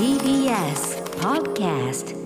[0.00, 2.16] TBS Podcast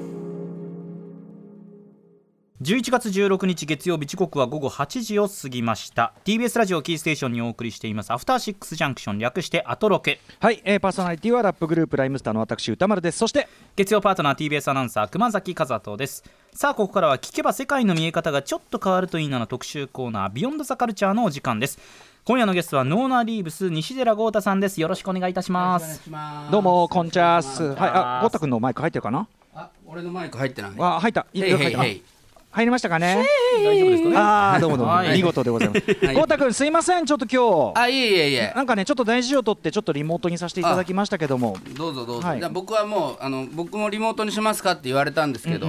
[2.62, 6.14] 11月16日月曜日時刻は午後8時を過ぎました。
[6.24, 8.12] TBS ラジオキーステーションにお送りしています。
[8.12, 10.20] アフターシックスジャンクション略してアトロケ。
[10.38, 16.22] はい、えー、パーソナリティはラップグループライムスターの私歌丸ですそして月曜パートナー TBS アナウンサー熊崎和人です。
[16.52, 21.80] さあここからは聞けば世界の見え方がちょっと変わるといいなの特集コーナービヨンドザカルチャーのお時間です
[22.26, 24.80] 今夜のゲストはノーナーリーブス西寺豪太さんです。
[24.80, 26.10] よろしくお願いいたします。
[26.50, 27.62] どうもこんちゃーす。
[27.62, 29.28] はいあゴッタ君のマイク入ってるかな？
[29.54, 30.72] あ、俺のマイク入ってない。
[30.78, 31.26] あ入った。
[31.34, 32.00] 入っへい。
[32.00, 32.04] た
[32.50, 33.26] 入りましたかね？
[33.62, 34.16] 大丈夫ですかね？
[34.16, 34.92] ああどうもどうも。
[34.94, 35.18] はい。
[35.18, 36.06] 見事でございます。
[36.06, 36.14] はい。
[36.14, 37.78] ゴッタ君すいませんちょっと今日。
[37.78, 38.54] あ、いえいえいえ。
[38.56, 41.58] なんかねちょっと大事を取ってちょっとリモートにさせていただきましたけども。
[41.76, 42.26] どうぞどうぞ。
[42.26, 42.38] はい。
[42.38, 45.66] じゃあ僕はもうあの僕もリモートにしますかって言われたんですけど、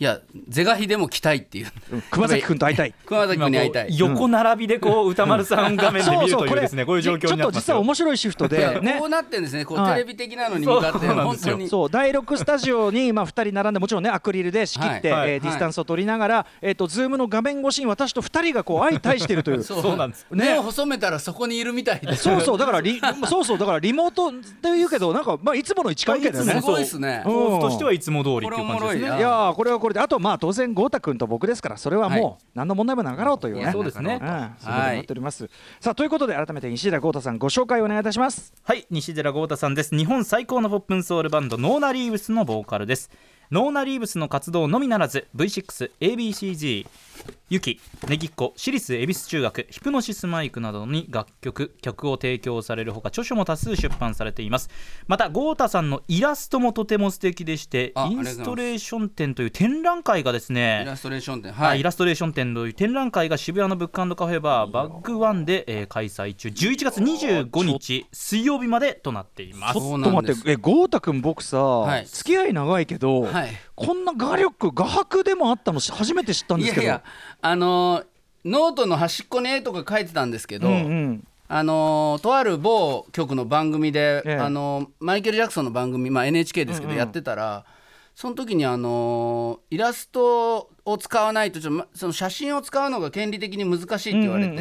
[0.00, 1.66] いや是が非でも来たいっていう。
[2.12, 2.94] 熊崎君と会いたい。
[3.04, 3.98] 熊崎君に会いたい。
[3.98, 7.72] 横並びでこう歌丸さん画面で見るというですねこういう状況ちょっとになってますよ。
[7.72, 8.96] 実は面白いシフトでね。
[9.00, 9.64] こうなってんですね。
[9.64, 9.92] こう、はい。
[9.94, 11.68] テレビ的なのに向かって本当に。
[11.68, 19.64] そう第6スタジオにまあ2人並んでもちろんねアクリルで仕切って、はえーディスタンスを取りながら、えー、とズームの画面越しに私と2人がこう相対しているとい う。
[19.64, 20.26] そうなんです。
[20.30, 20.44] ね。
[20.44, 22.14] 目を細めたらそこにいるみたいで。
[22.14, 23.58] そうそうだからリ そうそう。
[23.58, 26.52] だからリモートっていうけどなんかまあいつもの位置関係だよね。
[26.54, 26.60] す。
[26.60, 27.24] ごいっすね。
[27.26, 27.28] う。
[27.30, 29.18] ん構図としてはいつも通りっていう感じですね。
[29.18, 34.20] いやーこれはこれであとまあ当然豪太君と僕ですからそれはもう何の問題もなかろうというね、いやそうですね。
[34.22, 35.50] うん、そういうことになっております、
[35.80, 38.52] さあということで改めて西寺豪太さんご紹介お願いいたします。
[38.62, 38.86] はい。
[38.90, 39.96] 西寺豪太さんです。
[39.96, 43.10] 日本最高のポップンソウルバンドノーナリーブスのボーカルです。
[43.50, 46.86] ノーナリーブスの活動のみならず V6ABCG
[47.50, 54.68] ユキネギっ子私立恵比寿中学ヒプノシスマイクなどに楽曲曲を提供されるほか著書も多数出版されています。
[55.06, 61.52] また豪太さんのイラストもとても素敵でしてインストレーション展という展覧会がですイねラストレーション展。
[61.52, 61.78] は、はい。
[61.78, 61.80] い。
[61.80, 66.48] イラストレーション展という展覧会が渋谷のブックカフェバーバッグワンで、えー開催中。
[66.48, 69.74] 11月25日水曜日までとなっています。
[69.74, 72.06] ちょっと待ってえ豪太君僕さ、はい。
[72.06, 73.50] 付き合い長いけど、はい。
[73.74, 76.82] こんな画力画伯でもあったのし初めて知ったんですけど。
[76.82, 77.02] いやいや
[77.40, 78.04] あのー
[78.44, 80.68] ノートの端っこに絵とか書いてたんですけど。
[80.68, 87.64] うんうんあのーとある某局の番組で、ええあのーマイケル・ジャクソンの番組、まあ、NHK ですけど、やってたら
[88.18, 94.60] その時に、あのーイラストを使わないとちょっとまその写真を使うのが権利的に難しいって言われて、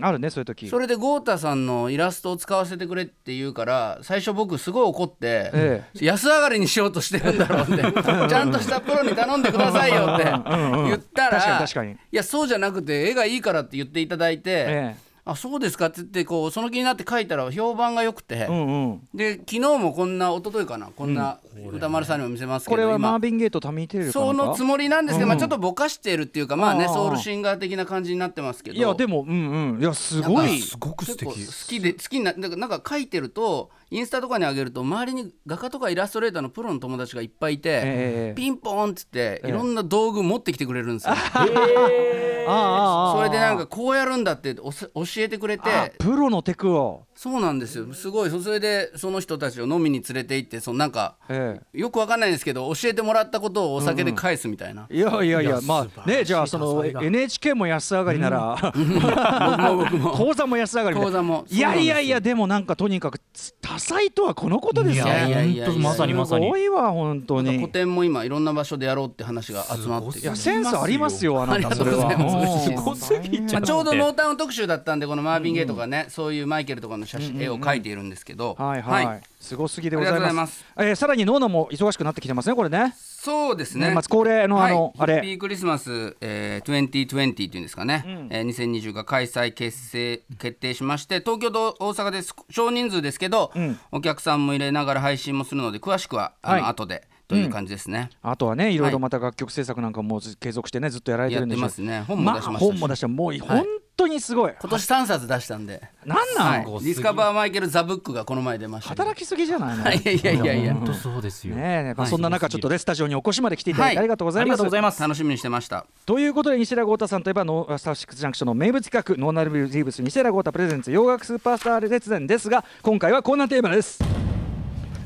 [0.00, 0.70] あるねそういう時。
[0.70, 11.92] それで豪太さんのイラストを使わせてくれって言うから最初僕すごい怒って、え安上がりにしようとしてるんだろうって ちゃんとしたプロに頼んでくださいよって言ったら確かに確かに。
[11.92, 14.64] いやそうじゃなくて絵がいいからって言っていただいて。
[14.66, 19.08] えあそうですかって言ってこうその気になって書いたら評判が良くて、えうんうん。
[19.14, 21.38] で昨日もこんな一昨日かなこんな
[21.72, 24.42] 歌丸さんにも見せますけど、これはマー今ビンゲートタミーテールかなんか？
[24.42, 28.76] そのつもりなんですけど、うんまあ、ちょっとぼかしてるっていうかまあねソウルシンガー的な感じになってますけど。
[28.76, 29.80] いやでもうんうん。
[29.80, 31.26] いやすごいすごく素敵。
[31.26, 41.14] 好きで好きにななんかなんか書いてるとインスタとかに上げると周りに画家とかイラストレーターのプロの友達がいっぱいいて、ええピンポーンっつってえいろんな道具持ってきてくれるんですよ。
[41.14, 44.72] ああああそれでなんかこうやるんだって教
[45.18, 45.68] えてくれて。
[45.70, 47.04] あプロのテクを。
[47.14, 47.92] そうなんですよ。
[47.94, 48.30] すごい。
[48.30, 60.10] それでその人たちを飲みに連れて行ってそのなんかえよくわかんないんですけど教えてもらったことをお酒で返すみたいな、えいやいやいやまあねじゃあその NHK も安上がりなら僕も僕も。
[60.18, 61.02] 講座も安上がりで。
[61.02, 61.44] 講座も。
[61.48, 63.20] いやいやいやでもなんかとにかく
[63.60, 65.06] 多彩とはこのことですよ。
[65.06, 66.46] いやいやいやまさにまさに。
[66.46, 67.60] すごいわ本当に。
[67.60, 71.96] 個展も今いろんな場所でやろうって話が集まっていやセンスありますよあなありがたそれは。
[71.96, 72.70] とうございます。
[72.70, 80.58] ごすぎちゃまあ、ちょうどノータウン特集だったんでこのマービン・ゲイとかね、そういうマイケルとかの写真、絵を描いているんですけど、はいはい、すごすぎでございまます。
[80.58, 82.94] すえーさらにノーナも忙しくなってきてますねこれね。
[82.96, 83.86] そうですね。
[83.88, 85.14] 年末恒例のあのあれ。
[85.14, 93.78] はい、ハッピークリスマス、えー、2020っていうんですかね、えー、2020が開催決成決定しまして東京と大阪です少人数ですけど、ん。
[93.92, 96.70] お客さんも入れながら配信もするので詳しくはあの、はい。
[96.70, 98.76] 後でという感じですね、あとはねい。
[98.78, 101.62] ろいろはいまた楽曲制作なんかもず継続してねずっとやられてやってるんでしょ。
[101.62, 102.04] ますね。
[102.06, 103.64] 本も出しましたし、あ本も出してもう本
[103.96, 110.74] 当にすごい、今年3冊出したんで、なんなん、はい、ディスカバーマイケル・ザ・ブックがこの前出ました働きすぎじゃないの、はいいやいやいやいや。
[110.74, 114.02] 本当そうですよ、ねえ、まあ、はいそんな中ちょっとねスタジオにお越しまで来ていただいてはい。
[114.02, 115.00] ありがとうございあります、がとうございます。
[115.00, 115.86] 楽しみにしてました。
[116.04, 124.13] ということで西田豪太さんといえばノースターシックスジャンクションの名物企画ノーナルビリーブス西田豪太プレゼンツ洋楽スーパースター列伝ですが今回はこんなテーマです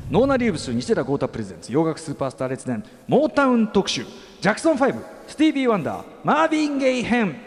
[0.09, 4.07] ノーナリーブス西田豪太プレゼンツ洋楽スーパースター列伝モータウン特集
[4.41, 7.39] ジャクソン5スティービー・ワンダーマービン・ゲイ編。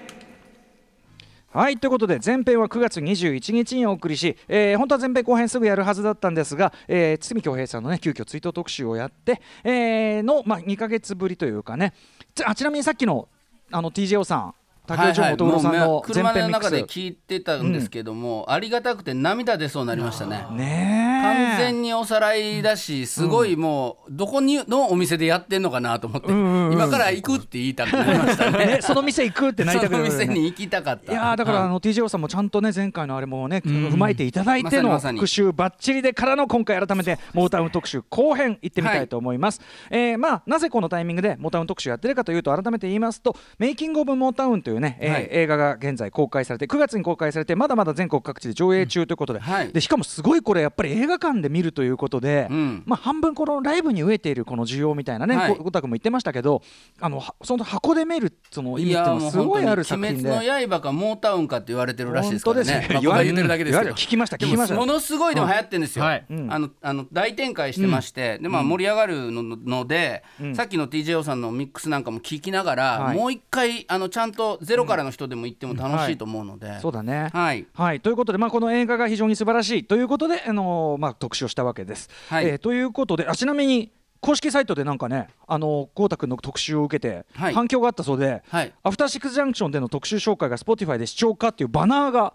[1.53, 11.93] はいということで前編は9月21日にお送りし、えー本当は前編後編すぐやるはずだったんですが、えー堤恭平さんのね急遽追悼特集をやって、えーの、まあ、2か月ぶりというかね。
[12.33, 13.29] ちあちなみにさっきの
[13.73, 14.55] あの TJO さん
[14.87, 20.47] 竹内元黒さんの前車の編ミックス、中で聞いてたんですけども、ありがたくて涙出そうになりましたね。
[20.53, 21.23] ねえ。
[21.23, 28.67] 完全におさらいだしすごいもうどこにのお店でやってんのかなと思って、今から行くって言いたくなりましたね。
[28.67, 31.13] ね、その店行くってなりたくなる、その店に行きたかった。
[31.13, 45.29] いやだから、あの TJO さんもちゃんとね前回のあれもね、踏まえていただいての復習ばっちりでからの今回改めてモータウン特集後編行ってみたいと思います、えーまあなぜこのタイミングでモータウン特集やってるかというと改めて言いますとメイキングオブモータウンというね、えーはい。
[45.31, 49.73] 映画が現在公開されて9月に公開されてまだまだ全国各地で上映中ということで,、はい。
[49.73, 52.83] でしかもすごいこれやっぱり映画館で見るということで、うん。
[52.87, 55.57] まあ半分このライブに飢えているこの需要みたいなね、はい。
[55.57, 56.63] こ小田君も言ってましたけど
[57.01, 60.31] あのはその箱で見るその意味っていうのはすごいある作品で。
[60.31, 62.89] 鬼滅の刃かモータウンかって言われてるらしいですからね。
[63.01, 64.75] 言ってるだけですけ聞きました聞きました。
[64.75, 70.55] でもものすごいでも流行ってるんですよ、あのあの大展開してまして、でまあ盛り上がるのので、ん。
[70.55, 73.17] さっきの TJO さんのミックスなんかも聞きながら、はい。
[73.17, 77.31] もう一回あのちゃんとゼロからの人でも行っても楽しいと思うので、そうだね。
[77.33, 77.67] はい。
[77.75, 82.09] はい、ということで、まあ、この映画が非常に素晴らしいということで、あのーまあ、特集をしたわけです。
[82.29, 82.47] はい。
[82.47, 87.55] えーということであちなみに公式サイトでなんかねあのこうたくんの特集を受けてはい。
[87.55, 88.73] 反響があったそうで、はい。
[88.85, 92.35] アフターシックスジャンクションでの特集紹介が Spotify で視聴化っていうバナーが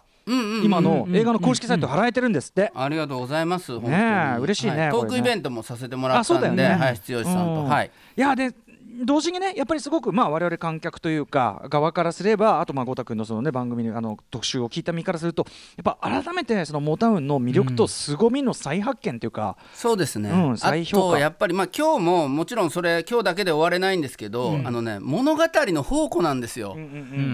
[0.63, 2.71] 今の映画の公式サイトに貼られてるんですって。
[2.75, 3.71] ありがとうございます。
[3.71, 3.93] 本当に。
[3.93, 6.85] ねえ嬉しいねはトークイベントもさせてもらあったんで、そうだよね。
[6.85, 6.95] はい。
[6.95, 7.69] 必要さんと、うん。
[7.69, 7.91] はい。
[8.17, 8.53] いやで
[9.05, 15.45] 同時にねやっぱりすごくまあ我々観客というか側からすればあとまあゴタ君のそのね番組のあの特集を聞いた身からすると
[15.75, 21.15] やっぱ改めてそのモータウンの魅力と凄みの再発見というか、そうですね、うんあ再評価。
[21.15, 26.75] とやっぱりまあ今日ももちろんそれ今日だけで終われないんですけど、あのね物語の宝庫なんですよ、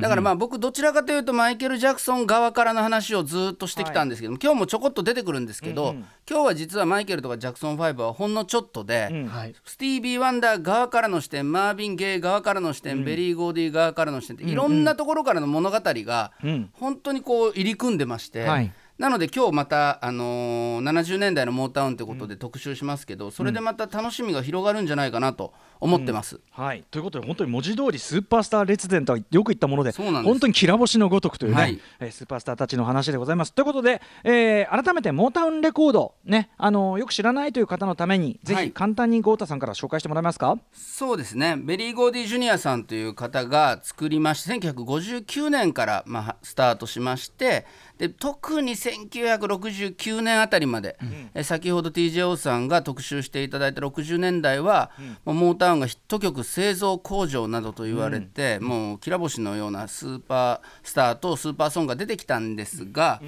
[0.01, 6.06] だからまあ僕どちらかというとマイケル・ジャクソン側からの話をずっとしてきたんですけども、今日もちょこっと出てくるんですけど、うんうん。
[6.30, 9.27] 今日は実はマイケルとかジャクソン5はほんのちょっとで、うん。
[9.27, 9.56] はい。
[9.65, 16.69] スティービー・ワンダー側からの視点マービン・ゲイ側からの視点、ベリー・ゴーディ側からの視点っていろんなところからの物語がうん。
[16.73, 18.71] 本当にこう入り組んでまして、はい。
[18.97, 25.53] なので今日また、あのー70年代のモータウンということで特集しますけど、それでまた楽しみが広がるんじゃないかなと
[25.83, 26.39] 思ってます。
[26.51, 31.80] はい、ということで本当に文字通りスーパースター列伝とはよく言ったもので本当にきら星のごとくというね、はい。
[32.00, 33.53] えースーパースターたちの話でございます。
[33.53, 38.65] ということで、えー改めてモータウンレコード、ねあのーよく知らないという方のためにぜはい。
[38.68, 41.56] ひ簡単に豪太さんから紹介してもらえますか、そうですね。
[41.57, 47.65] ベリー・ゴーディ・ジュニアさんという方が作りまして1959年から、まあ、スタートしまして
[47.97, 50.97] で特に1969年あたりまで、
[51.33, 54.91] え先ほど TJO さんが特集していただいた60年代は、
[55.25, 63.21] もうモータウンがヒット曲製造工場などと言われて、もうきら星のようなスーパースターとスーパーソングが出てきたんですが、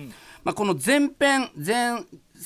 [0.44, 2.04] まあ、この前編前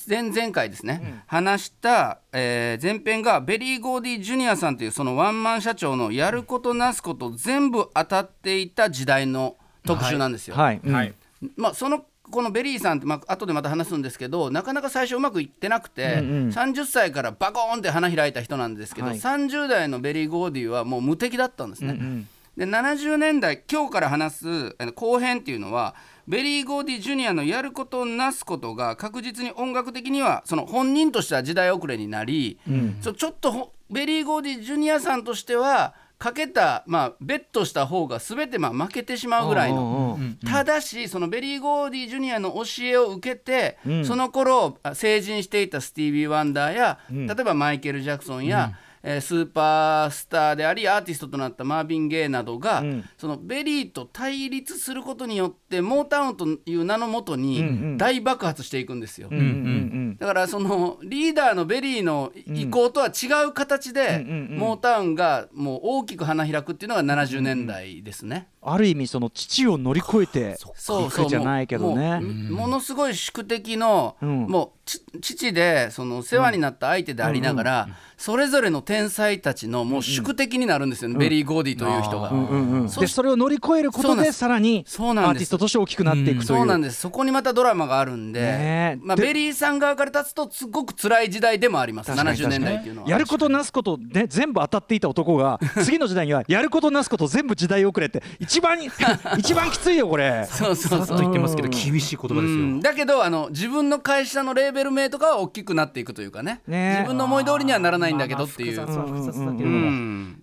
[0.07, 10.55] 前々回ですね、話した、えー前編がベリー・ゴーディ・ジュニアさんというそのワンマン社長のやることなすこと全部当たっていた時代の特集なんですよ。
[10.55, 11.13] はい、うんはい。
[11.55, 16.49] まあ、そのこのベリーさんって、まあ後でまた話すんですけどなかなか最初うまくいってなくて、うんうん。
[16.49, 19.17] 30歳からバコーンって花開いた人なんですけど、はい。
[19.17, 21.93] 30代のベリー・ゴーディはもう無敵だったんですね。
[21.93, 22.29] うんうん。
[22.57, 25.95] で70年代今日から話すあの後編っていうのは
[26.27, 32.59] ベリー・ゴーディ・ジュニアのやることなすことが確実に音楽的にはその本人としては時代遅れになり、
[33.01, 40.17] そうちょっとほベリー・ゴーディ・ジュニアさんとしてはかけた、まあ、ベットした方が全てまあ負けてしまうぐらいの。
[40.19, 44.05] うんうんただしそのベリー・ゴーディ・ジュニアの教えを受けて、うん。
[44.05, 47.25] その頃あ成人していたスティービー・ワンダーや、ん。
[47.25, 53.09] 例えばマイケル・ジャクソンや、えースーパースターでありアーティストとなったマービン・ゲイなどが、うん。
[53.17, 57.45] そのベリーと対立することによってモータウンという名のもとうんうん。
[57.93, 59.29] に大爆発していくんですよ。
[59.31, 68.47] うんうんうんだからそのリーダーのベリーの意向とは違う形で、うんうんうんモータウンがもう大きく花開くっていうのが70年代ですね。
[68.61, 72.19] ある意味その父を乗り越えていくじゃないけどね。
[72.19, 74.47] ものすごい宿敵の、うん。
[74.47, 82.31] もうち父でその世話になった相手でありながら、それぞれの天才たちのもう宿敵になるんですよね、ベリー・ゴーディという人が。
[82.31, 86.43] うんうんうんそでそれを乗り越えることでさらにアーティストとして大きくなっていくという。
[86.43, 87.01] そうなんです。
[87.01, 88.99] そこにまたドラマがあるんで、ねえ。
[89.01, 92.07] まあ、でベリーさん側から立つとすごく辛い時代でもあります。
[92.11, 93.09] 確かに70年代っていうのは。
[93.09, 98.79] やることなすことね全部当たっていた男が 次の時代にはやることなすこと全部時代遅れって一番
[99.37, 100.47] 一番きついよこれ。
[100.49, 101.05] そうそうそう。
[101.05, 102.79] さっと言ってますけど厳しい言葉ですよ、うん。
[102.81, 106.61] だけどあの自分の会社のレーベル名とかは大きくなっていくというかね。
[106.67, 108.77] ね自分の思い通りにはならないんだけどっていう。
[108.77, 109.69] まあまあ複雑は複雑だけど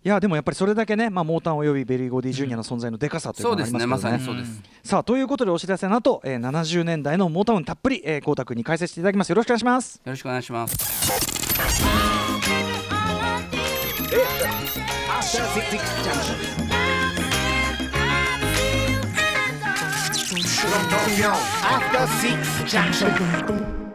[0.06, 3.80] いやでもやっぱりそれだけね、まあ、モータウンおよびベリー・ゴーディ・ジュニアの存在のでかさというそのがあうですね。
[3.80, 4.12] りますね。
[4.12, 4.62] まさにそうです。
[4.84, 10.76] さあということでお知らせの後、えー、70年代のモータウンたっぷりえー郷太君に解説していただきますよろしくお願いしますよろしくお願いします。
[15.16, 16.36] After Six Junction.
[20.66, 21.32] From Tokyo,
[21.62, 23.85] After Six Junction.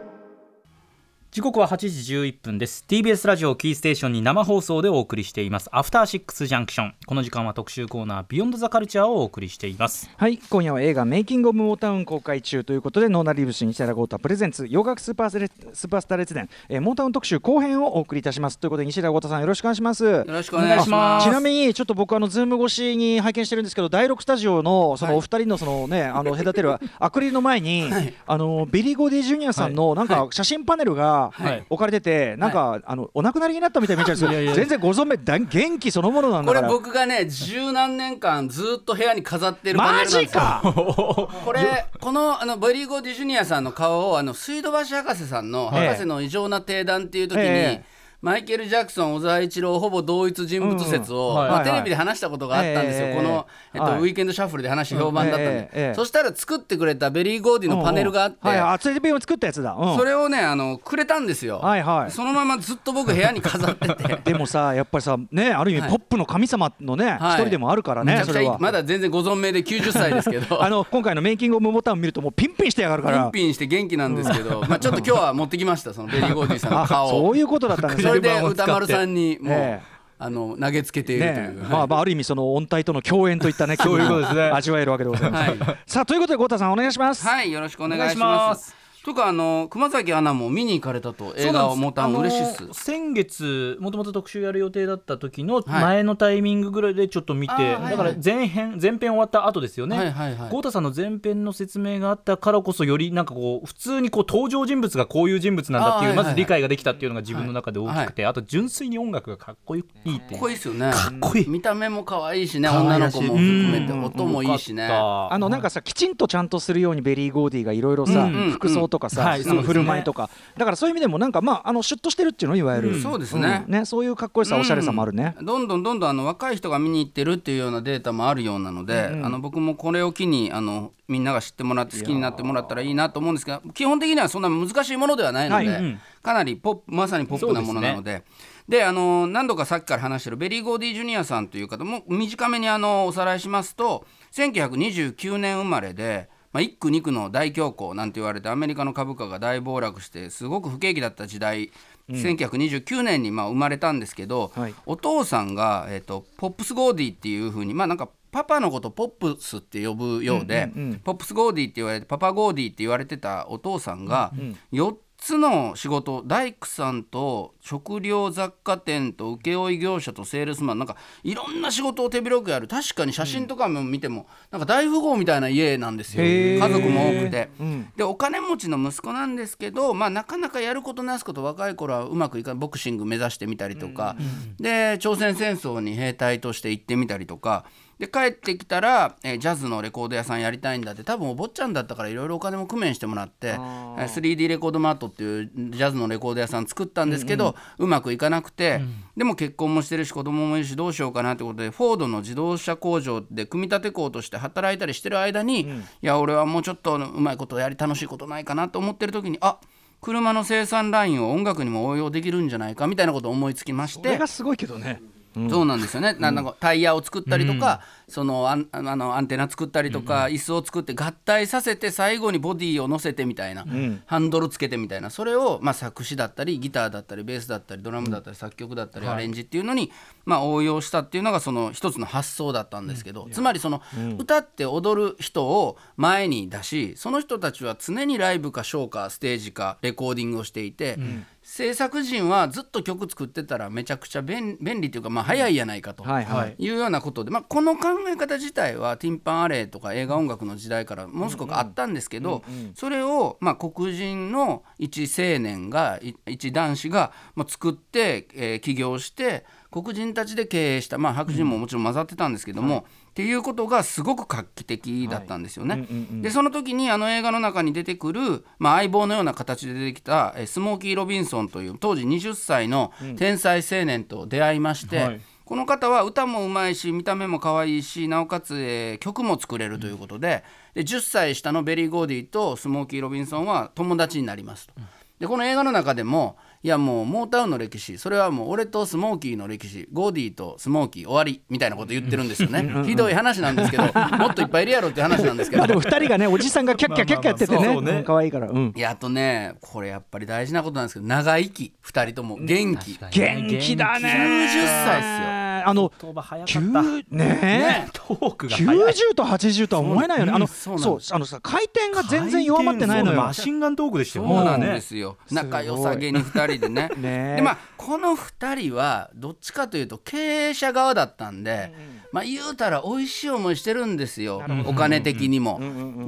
[1.32, 2.84] 時刻は8時11分です。
[2.86, 5.70] TBS ラジオキーステーションに生放送でお送りしています。
[5.72, 6.94] アフターシックスジャンクション。
[7.06, 10.10] この時間は特集コーナービヨンドザカルチャーをお送りしています。
[10.14, 18.58] はい今夜は映画メイキングオブモータウン公開中ということでノーナリーブス西寺郷太プレゼンツ洋楽スーパースレスーパースター列伝、えー、モータウン特集後編をお送りいたします。
[18.58, 20.04] ということで西寺郷太さんよろしくお願いします。
[20.04, 21.24] よろしくお願いします。
[21.26, 27.90] ちなみにちょっと僕あのズーム越しに拝見してるんですけど第6スタジオのそのお二人のそのね、あの隔てるアクリルの前に、
[28.26, 31.21] あのベリー・ゴーディ・ジュニアさんのなんか写真パネルがはい
[31.68, 34.54] 置かれてて、なんか、あのお亡くなりになったみたいに見えちゃうんですよ。
[34.54, 40.60] 全然ご存命だ元気そのものなんだこれから僕がね十何年間ずっと部屋に飾ってるマジか！
[40.64, 59.96] これこのあのベリー・ゴーディ・ジュニアさんの顔をあの水道橋博士さんの「ええ博士の異常な鼎談」っていう時に、ええマイケル・ジャクソン小沢一郎ほぼ同一人物説を、まあ、はいテレビで話したことがあったんですよ、ええこの、えっとはいウィーケンドシャッフルで話評判だったんで、そしたら作ってくれたベリー・ゴーディのパネルがあって、を作ったやつだ、うん。
[59.96, 62.10] それをねあのくれたんですよ、はいはい。
[62.12, 64.20] そのままずっと僕部屋に飾ってて。
[64.32, 65.90] でもさやっぱりさねある意味はい。
[65.90, 67.40] ポップの神様のね一、はい。
[67.40, 68.58] 人でもあるからねそれは。
[68.60, 70.62] まだ全然ご存命で90歳ですけど。
[70.62, 73.24] あの今回のメイキングオブモータウンを見るともうピンピンしてやがるから。
[73.24, 77.10] ピンピンして元気なんですけど、まあちょっと今日は持ってきましたそのベリー・ゴーディさんのあ顔を。
[77.10, 79.92] そういうことだったんですねそれで歌丸さんにもう、ええ。
[80.18, 84.50] あの投げつけているという、ねまあまあある意味その御大との共演といったね気分そういうことですね。
[84.50, 85.78] を味わえるわけでございます、はい。
[85.84, 87.50] さあということで郷太さんお願いします、はい。
[87.50, 92.68] よろしくお願いしますとかあの熊崎アナも見に行かれたと映画をモータウン嬉しいっす。
[92.72, 95.82] 先月もともと特集やる予定だった時のはい。
[95.82, 100.50] 前のタイミングぐらいでちょっと見て、はいだから前編前編終わった後ですよね、はいはいはい。
[100.50, 110.18] 郷太さんの前編の説明があったからこそよりなんかこう普通にこう登場人物がこういう人物なんだっていうまず理解ができたっていうのが自分の中で大きくて、あと純粋に音楽がかっこいいっていう。
[110.20, 110.92] かっこいいっすよね。
[110.92, 111.48] かっこいい。
[111.48, 114.04] 見た目も可愛いしね女の子も含めてうん。
[114.04, 114.88] 音もいいしね。
[114.88, 118.50] あのなんかさきちんとちゃんとするようにベリー・ゴーディがいろいろさ、うん。
[118.52, 123.64] 服装とかさ、はいその振る舞いとか、だからそういう意味でもなんかまああのシュッとしてるっていうのいわゆる、うんそうですね。
[123.66, 136.00] ねそういうかっこよさ、おしゃれさもあるね、どんどんどんどんあの若い人が見に行ってるっていうようなデータもあるようなので、あの僕もこれを機にあのみんなが知ってもらって好きになってもらったらいいなと思うんですが基本的にはそんな難しいものではないので、はいうん。
[136.22, 138.22] かなりポップまさにポップなものなので。
[138.68, 151.70] であの何度かさっきから話してるベリー・ゴーディ・ジュニアさんという方も短めにあのおさらいしますと1929年生まれで、まあ、1929の大恐慌なんて言われてアメリカの株価が大暴落してすごく不景気だった時代、
[152.10, 154.74] 1929年にまあ生まれたんですけど、はい。
[154.86, 164.32] お父さんが、えっとポップス・ゴーディっていうふうにまあなんかパパのことポップスって呼ぶようで、うんうんうんポップス・ゴーディって言われてパパ・ゴーディって言われてたお父さんが
[164.72, 170.78] 4つの仕事大工さんと食料雑貨店と請負業者とセールスマン。
[170.80, 172.66] なんかいろんな仕事を手広くやる。
[172.66, 176.24] 確かに写真とかも見ても、なんか大富豪みたいな家なんですよ。
[176.24, 177.50] 家族も多くて。
[177.60, 177.92] うん。
[177.96, 184.16] でお金持ちの息子なんですけど、まあ、なかなかやることなすこと若い頃はうまくいかないボクシング目指してみたりとか、
[184.58, 187.64] で朝鮮戦争に兵隊として行ってみたりとか
[188.02, 198.80] で帰ってきたら、えージャズのレコード屋さんやりたいんだって多分お坊ちゃんだったからいろいろお金も工面してもらって、えー 3D レコードマートっていうジャズのレコード屋さん作ったんですけど、うまくいかなくて、
[199.16, 205.66] でも結婚もしてるし子供もいるしどうしようかなってことでフォードの自動車工場で組み立て工として働いたりしてる間に、い
[206.00, 209.60] や俺はもうちょっとうまいことやり楽しいことないかなと思ってる時にあ
[210.00, 214.08] 車の生産ラインを音楽にも応用できるんじゃないかみたいなことを思いつきまして。
[214.08, 215.00] これがすごいけどね
[215.34, 223.64] そうなんですよね、ななんかタイヤを作ったりとか、そのアンあのアンテナ作ったりとか、椅子を作って合体させて最後にボディを乗せてみたいな、
[224.06, 229.90] ハンドルつけてみたいなそれを、まあ、作詞だったりギターだったりベースだったりドラムだったり作曲だったりアレンジっていうのに、
[230.24, 233.82] まあ、応用したっていうのがその一つの発想だったんですけど、つまりその、
[234.18, 240.98] 歌って踊る人を前に出しその人たちは常にライブかショーかステージかレコーディングをしていて。
[241.42, 246.20] 制作陣はずっと曲作ってたらめちゃくちゃ便便利というか、まあ、早いやないかと、は
[246.56, 252.42] いうようなことで、まあ、この考え方自体はティンパンアレイとか映画音楽の時代からものすごくあったんですけど、
[252.74, 265.86] それを、まあ、黒人の一青年がい一男子が、まあ、作って、えー起業して黒人たちで経営した、まあ、白人ももちろん混ざってたんですけども、っていうことがすごく画期的だったんですよね。
[266.22, 284.74] でその時にあの映画の中に出てくる、まあ、相棒のような形で出てきたえースモーキー・ロビンソンという当時20歳の天才青年と出会いまして、はいこの方は歌もうまいし見た目も可愛いしなおかつ、えー曲も作れるということでで10歳下のベリー・ゴーディとスモーキー・ロビンソンは友達になりますと。
[285.22, 292.82] でこの映画の中でも、いやもうモータウンの歴史それはもう俺とスモーキーの歴史ゴーディーとスモーキー終わりみたいなこと言ってるんですよね。
[292.84, 293.84] ひどい話なんですけど
[294.18, 295.60] もっといっぱいいるやろっていう話なんですけど。
[295.60, 298.72] まあでも二人がねおじさんがキャッキャキャッキャやっててね可愛いからうん。
[298.76, 304.08] いやあとねこれやっぱり大事なことなんですけど長生き2人とも元気、元気だね。
[304.08, 306.60] 90歳っすよあの言葉早かった。
[306.60, 308.76] 9ねトークが早い。
[308.76, 310.26] 90と80とは思えないよ。
[310.26, 313.22] ねあのそうあのさ回転が全然弱まってないのよ。
[313.22, 315.16] マシンガントークでしたよそうなんねですよ。
[315.30, 316.90] 仲良さげに2人でね。
[316.98, 321.72] ねでまあこの2人はどっちかというと経営者側だったんで、
[322.12, 324.42] まあ言うたら美味しい思いしてるんですよ。
[324.66, 325.60] お金的にも。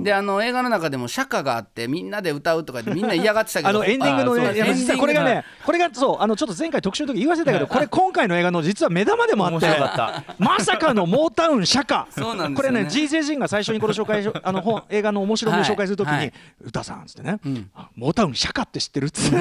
[0.03, 3.69] であの映画の中でも社歌があってみんなで歌うとかでみんな嫌がってたけど。
[3.71, 9.67] あのエンディングのね実はこれがねこれがそうあのちょっと前回特集の時言わせたけどこれ今回の映画の実は目玉でもあって。
[10.39, 12.75] まさかのモータウン社歌そうなんですよね。
[12.75, 16.33] これね GJ ジンが最初にこれ紹介し あの本映画の面白みを紹介するときにはい
[16.63, 17.39] 「歌さん」っつってね。
[17.75, 19.37] あ「モータウン社歌って知ってる?」っつって。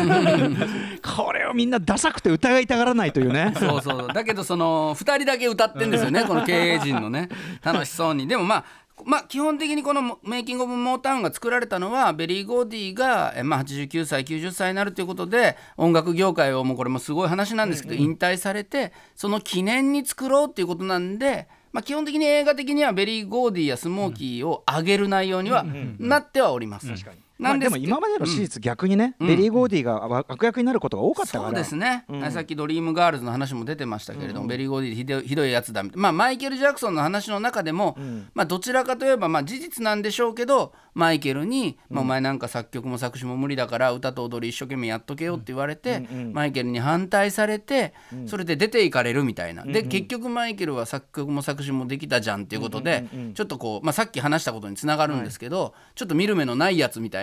[1.15, 3.53] これをみんなダサくて疑いたがらないというね。
[3.59, 4.07] そうそう。
[4.13, 7.29] だけどその2人だけ歌ってんですよね この経営陣のね
[7.61, 8.27] 楽しそうに。
[8.27, 8.65] でもまあ
[9.05, 25.65] まあ基本的にこのメイキング・オブ・モータウンが作られたのはベリー・ゴーディが、えまあ、89歳90歳になるということで音楽業界をもうこれもすごい話なんですけど、引退されてその記念に作ろうっていうことなんで、まあ、基本的に映画的にはベリー・ゴーディやスモーキーを上げる内容には
[25.97, 26.87] なってはおります。
[27.37, 31.43] まあでも今までの史実逆にねベリー・ゴーディが悪役になることが多かったから。
[31.45, 37.97] そうですね、さっきドリームガールズの話も出てましたけれども、ベリー・ゴーディひどいひどいやつだみたいな、まあ、マイケル・ジャクソンの話の中でも、
[38.33, 47.93] まあ、どちらかといえば、まあ、事実なんでしょうけどマイケルに、まあ、お前なんか作曲も作詞も無理だから歌と踊り一生懸命やっとけよって言われて、マイケルに反対されて、
[48.27, 57.22] それで出ていかれるみたいな、で結局マイケルは作曲も作詞もできたじゃんっていうことで、ちょっとこう、まあ、さっき話したことにつながるんですけど、ちょっと見る目のないやつみたい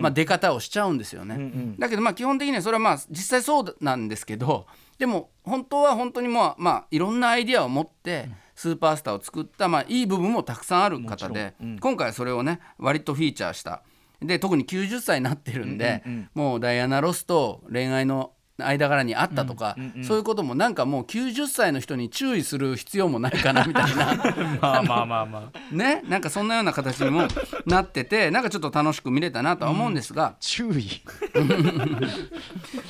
[0.00, 1.74] まあ、出方をしちゃうんですよね。
[1.78, 4.66] だけどまあ基本的にはそれはまあ実際そうなんですけど
[4.98, 13.82] でも本当は本当にまあまあいろんなアイディアを持ってスーパースターを作ったまあいい部分もたくさんある方で、今回はそれをね割とフィーチャーした。
[14.20, 18.32] で特に90歳になってるんで、もうダイアナ・ロスと恋愛の
[18.62, 24.14] 間柄にあったとか、そういうこともなんかもう90歳の人に注意する必要もないかなみたいな。
[24.60, 25.74] まあまあまあまあ。
[25.74, 27.28] ねなんかそんなような形にも
[27.66, 31.02] なっててなんかちょっと楽しく見れたなとは思うんですが、注意。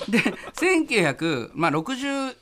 [0.09, 0.19] で
[0.55, 2.35] 1961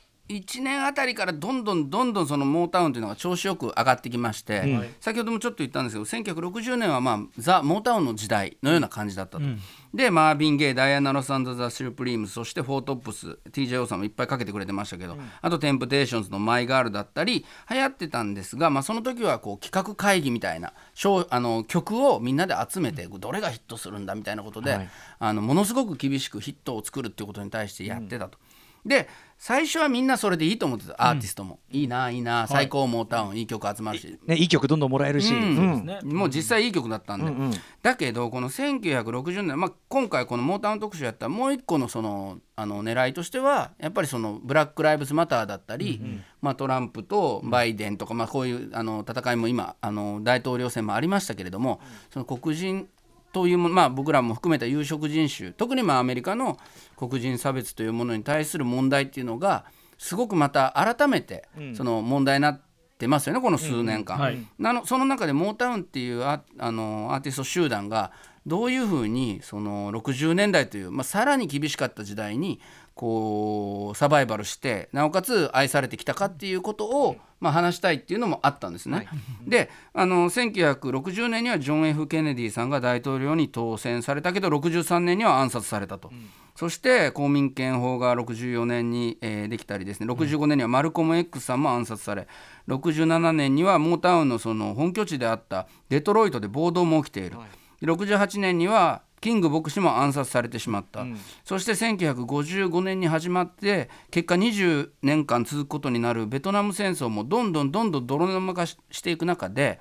[0.61, 6.05] 年あたりからどんどんどんどんそのモータウンというのが調子よく上がってきまして、先ほどもちょっと言ったんですけど
[6.39, 9.43] 1960年はまあザ・モータウンの時代のような感じだったと。
[9.93, 20.73] でマービン・ゲイダイアナ・ロス・アンド・ザ・シュープリームスそしてフォートップス TJO さんもいっぱいかけてくれてましたけど、あとテンプテーションズの「マイ・ガール」だったり流行ってたんですが、まあ、その時はこう企画会議みたいな
[21.29, 24.89] あの曲をみんなで集めてどれがヒットするんだみたいなことで、はい。
[25.19, 28.37] あのものすごく厳しくヒットを作るっていうことに対してやってたと。
[28.85, 29.07] で
[29.41, 35.33] 最初はみんなそれでいいと思ってたアーティストも、いいないいな最高モータウンいい曲集まるし、ねいい曲どんどんもらえるし。
[35.33, 35.39] うん。
[35.39, 35.85] うん。
[35.87, 35.99] ね。
[36.03, 37.51] もう実際いい曲だったんで、うんうん。
[37.81, 45.99] だけどこの1960年、まあ、今回このモータウン特集やったもう一個のそのあの狙いとしてはやっぱりそのブラック・ライブズ・マターだったり、
[46.39, 51.81] まあ、トランプとバイデンとか、まあ、こういうあの戦いも今あの大統領選もありましたけれども、
[52.13, 52.87] その黒人
[53.31, 56.57] というまあ、僕らも含めた有色人種特にまあアメリカの
[56.97, 59.65] 黒人差別というものに対する問題っていうのが
[59.97, 62.61] すごくまた改めてその問題になっ
[62.97, 64.17] てますよねこの数年間。
[64.17, 64.37] はい。
[64.59, 68.11] なのその中でモータウンっていうアあのアーティスト集団が
[68.45, 72.59] どういうふうにその60年代という、まあ、さらに厳しかった時代に
[73.01, 79.07] こうサバイバルしてなおかつ愛されてきたかっていうことを、まあ、話したいっていうのもあったんですね。
[79.47, 86.11] であの1960年にはジョン・ F・ ケネディさんが大統領に当選されたけど63年には暗殺されたと。
[86.55, 90.05] そして公民権法が64年に、えーできたりですね。
[90.05, 92.27] 65年にはマルコム X さんも暗殺され
[92.67, 97.37] 67年にはモータウンのその本拠地であったデトロイトで暴動も起きている、
[97.81, 101.05] 68年にはキング牧師も暗殺されてしまった、
[101.45, 109.79] そして1955年に始まって結果20年間続くことになるベトナム戦争もどんどんどんどん泥沼化ししていく中で、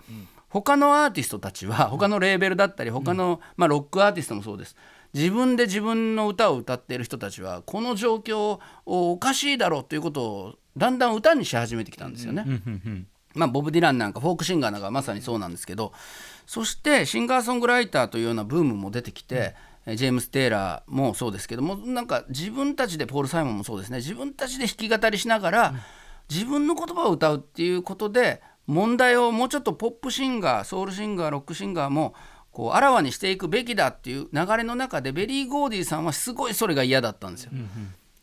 [0.49, 4.77] 他のアーティストたちは他のレーベルだったり他の、まあ、ロックアーティストもそうです。
[5.15, 12.45] 自分で自分の歌を歌っている人たちはこの状況をおかしいだろうということをだんだん歌にし始めてきたんですよね。
[13.35, 15.93] まあ、ボブ・ディランなんかフォークシンガーなんかまさにそうなんですけど
[16.51, 19.55] そしてシンガーソングライターというようなブームも出てきて、
[19.87, 23.99] えジェームス・テイラーもそうですけどもなんか自分たちでポール・サイモンもそうですね。
[23.99, 25.75] 自分たちで弾き語りしながら、
[26.29, 32.15] 自分の言葉を歌うっていうことで問題をもうちょっとポップシンガーソウルシンガーロックシンガーも
[32.51, 37.53] こうあらわにしていくべきだっていう流れの中でベリー・ゴーディさんはすごいそれが嫌だったんですよ。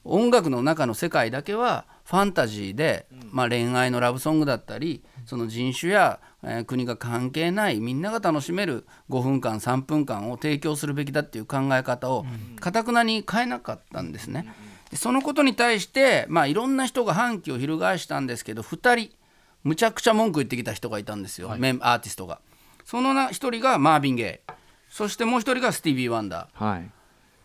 [0.04, 12.26] 音楽の中の世界だけはファンタジーで、まあ、恋愛のラブソングだったりその人種や、えー国が関係ないみんなが楽しめる5分間3分間を提供するべきだっていう考え方を
[12.60, 14.54] かたくなに変えなかったんですね。
[14.90, 19.16] でそのことに対して、まあ、いろんな人が反旗を翻したんですけど2人
[19.64, 22.40] むちゃくちゃ文句言ってきた人がいたんですよ、メンアーティストが。
[22.86, 24.52] そのな1人がマービン・ゲイ
[24.90, 26.66] そしてもう1人がスティービー・ワンダー。
[26.66, 26.92] はい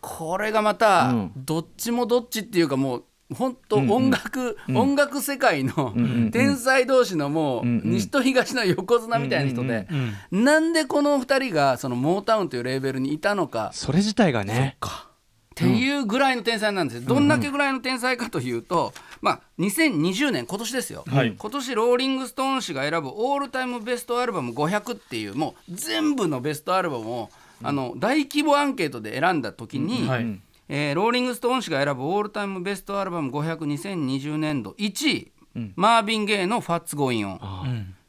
[0.03, 5.93] これがまた、うんどっちもどっちっていうかもう本当音楽、音楽世界の
[6.31, 9.87] 天才同士のもう西と東の横綱みたいな人で、
[10.31, 13.71] なんでこの2人がそのモータウンというレーベルにいたのか。
[13.73, 14.77] それ自体がね。
[14.81, 17.07] っていうぐらいの天才なんですよ。
[17.07, 21.35] どんだけぐらいの天才かというと、まあ、2020年今年ですよ、はい。
[21.37, 27.29] 今年ローリング・ストーン氏が選ぶオールタイムベストアルバム500っていうもう全部のベストアルバムを、
[27.61, 35.31] あの大規模アンケートで選んだ時に、はいえーローリング・ストーン氏が選ぶオールタイムベストアルバム5002020年度1位、
[35.75, 37.39] マービン・ゲイの「ファッツ・ゴイン・オン」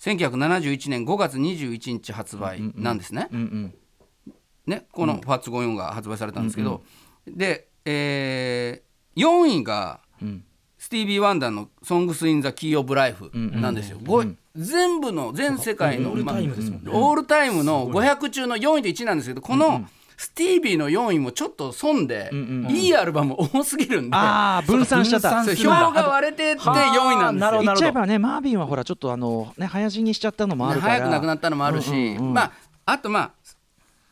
[0.01, 3.29] 1971年5月21日発売なんですね。
[3.33, 3.75] うんうん。
[4.67, 6.83] ね、この「ファッツ54」が発売されたんですけど、
[7.27, 10.43] で、えー4位がん。
[10.77, 13.99] スティービー・ワンダーの「ソングス・イン・ザ・キー・オブ・ライフ」なんですよ。
[14.05, 16.91] ごい全部の全世界のオールタイムですもんね。
[16.91, 19.87] まあオールタイムの500中の4位と1位なんですけどこの
[20.25, 22.31] スティービーの4位もちょっと損で、
[22.71, 24.17] いいアルバム多すぎるんで。
[24.17, 25.45] ああ分散しちゃった。
[25.55, 27.63] 票が割れてって4位なんですよ。
[27.63, 30.93] 言っちゃえばねマービンはほらちょっとあのね早死にしちゃったのもあるから。
[30.95, 32.33] 早く亡くなったのもあるし、うんうんうん。
[32.33, 32.53] まあ
[32.87, 33.31] あとまあ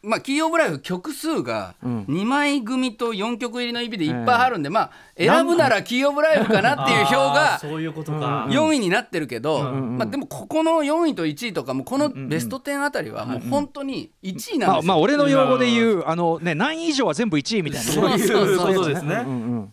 [0.03, 2.05] まあ、キー・オブ・ライフ曲数がん。
[2.05, 14.65] 2枚組と4曲入りの意味でいっぱいあるんで、まあ選ぶならキー・オブ・ライフかなっていう票がそういうことか、4位になってるけど、まあ、でもここの4位と1位とかもこのベスト10あたりはもう本当に1位なんですよ。
[14.67, 17.93] まあまあ俺の用語で言うあのね何位以上は全部1位みたいな。
[17.93, 18.57] そういうそう。
[18.57, 19.25] そうことですね、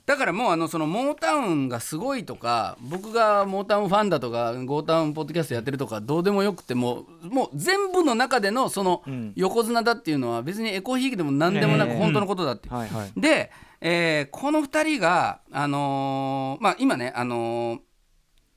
[0.05, 9.03] だからもうあのそのモータウンがすごいとか僕がモータウンファンだとかゴータウンポッドキャストやってるとかどうでもよくてももう全部の中でのその
[9.35, 11.97] 横綱だっていうのは別にエコひいきでも何でもなくええ。
[11.97, 12.69] 本当のことだって
[13.17, 13.51] で、
[13.81, 17.79] えーこの2人が、あのーまあ、今ね、あのー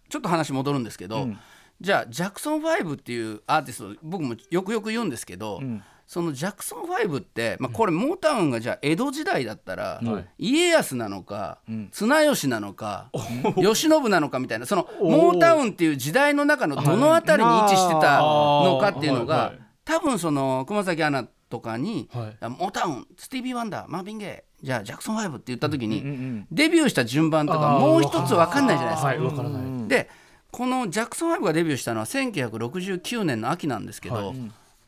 [0.08, 1.26] ちょっと話戻るんですけど、
[1.80, 5.82] じゃあジャクソン5っていうアーティスト僕もよくよく言うんですけど、ん。
[6.06, 10.50] そのジャクソン5って、まあ、これモータウンがじゃあ江戸時代だったら、はい。
[10.50, 13.10] 家康なのか、綱吉なのか
[13.56, 19.54] 慶喜なのかみたいなそのモータウンっていう時代の中のどの辺りに位置してたのかっていうのが、
[19.86, 22.48] 多分その熊崎アナとかに、はい。
[22.48, 29.08] モータウンスティービー・ワンダーマービン・ゲイじゃあジャクソン5って言った時に、うんうんデビューした順番とかもう一つ分かんないじゃないですか。
[29.08, 30.08] はいわからない、で
[30.50, 34.36] このジャクソン5がデビューしたのは1969年の秋なんですけど、はい。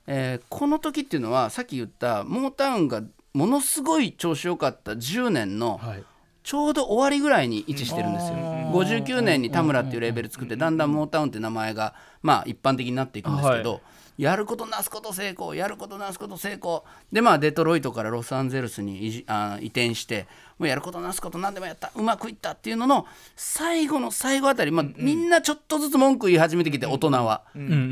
[0.06, 3.02] えーこの時っていうのはさっき言ったモータウンが
[3.34, 6.04] ものすごい調子良かった10年のはい。
[6.44, 8.34] ちょうど終わりぐらいに位置してるんですよ。
[8.34, 13.80] 59年に田村っていうレーベル作ってだんだんモータウンって名前がまあ一般的になっていくんですけど、は
[14.16, 16.84] やることなすこと成功やることなすこと成功。
[17.12, 21.90] でまあデトロイトからロサンゼルスにあ移転してもうやることなすこと何でもやった。
[21.96, 27.42] うまくいったっていうのの最後の最後あたり、まあ、みんなちょっとずつ文句言い始めてきて大人は、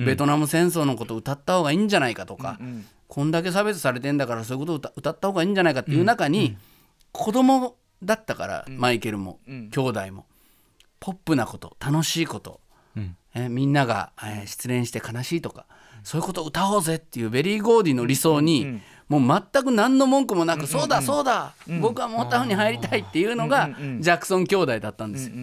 [0.07, 2.59] ベトナム戦争のこと歌った方がいいんじゃないかとか、
[3.09, 6.57] こんだけ差別されてんだからそういうことを歌歌った方がいいんじゃないかっていう中に、
[7.11, 10.27] 子供だったから、マイケルも、兄弟も
[11.01, 12.61] ポップなこと楽しいこと、
[13.35, 15.67] えーみんなが、えー失恋して悲しいとか、
[16.03, 25.35] そういうことを歌おうぜっていうベリー・ゴーディの理想に、もう全く何の文句もなく、そうだそうだ、僕はモータウンに入りたいっていうのが、ジャクソン兄弟だったんですよ。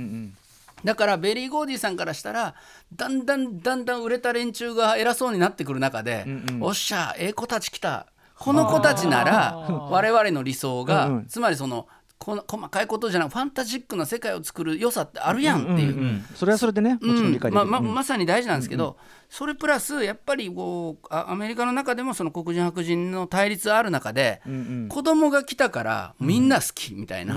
[0.84, 2.56] だからベリー・ゴーディさんからしたら
[2.96, 6.26] だんだんだんだん売れた連中が偉そうになってくる中で、
[6.62, 8.08] おっしゃええ子たち来た。
[8.38, 9.58] この子たちなら
[9.92, 11.88] 我々の理想が、つまりその
[12.20, 15.98] この細かいことじゃなくファンタジックな世界を作る良さってあるやんっていう。
[15.98, 17.54] うんそれはそれでねもちろん理解できる。
[17.54, 18.98] まあまままさに大事なんですけど、
[19.30, 24.42] それプラスやっぱりこうあアメリカの中でもその黒人白人の対立ある中で、
[24.90, 27.36] 子供が来たからみんな好きみたいな、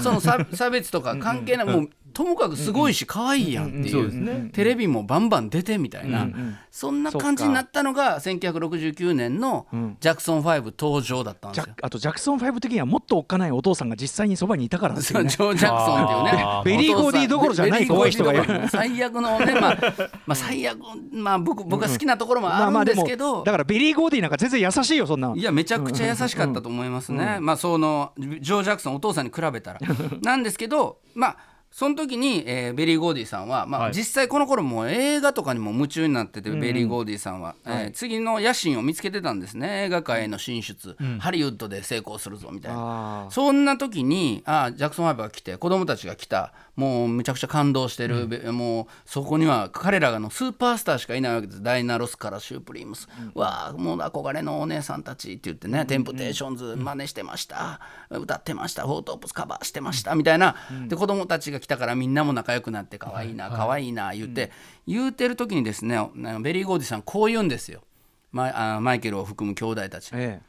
[0.00, 4.50] その差差別とか関係ない、もうともかくすごいし可愛いやんっていう。
[4.50, 6.26] テレビもバンバン出てみたいな、
[6.70, 9.66] そんな感じになったのが1969年の
[10.00, 11.74] ジャクソン5登場だったんですよ。
[11.82, 15.28] あとジャクソン5的にはもっとおっかないお父さんが実際にそばにいたからですよね。
[15.28, 16.62] ジョー・ジャクソンっていうね。
[16.64, 19.78] ベリーゴーディーどころじゃない怖い人がいる最悪のねまあ、
[20.26, 20.78] まあ、最悪
[21.12, 29.80] まあ僕僕が好きなところもあるんですけど、だからベリー・ゴーディなんか全然優しいよそんないやめちゃくちゃ優しかったと思いますね、まあそのジョー・ジャクソンお父さんに比べたら。
[30.22, 33.92] なんですけどまあその時に、えーベリー・ゴーディさんは、まあはい。
[33.92, 39.84] 実際この頃もう映画とかにも夢中になってて、ベリー・ゴーディさんは、えー次の野心を見つけてたんですね。
[39.84, 43.26] 映画界への進出、ハリウッドで成功するぞみたいな。
[43.26, 46.54] あそんな時にあジャクソン・ファイブが来て子供たちが来た。
[46.76, 51.62] もうめちゃくちゃ感動してる、べもうそこには彼らのスーパースターしかいないわけです。
[51.62, 58.86] ダイアナ・ロスからシュープリームス、わあもう憧れのお姉さんたちって言ってね、テンプテーションズ真似してました、歌ってました。
[58.86, 60.14] フォートップスカバーしてました。
[60.14, 60.54] みたいな、
[60.88, 64.52] で子供たちが来たからみんなも仲良くなって可愛いな可愛いな言って、
[64.86, 65.98] 言うてる時にですね
[66.40, 67.82] ベリー・ゴーディさんこう言うんですよ。
[68.30, 70.12] マイあマイケルを含む兄弟たち。
[70.12, 70.40] ーえ。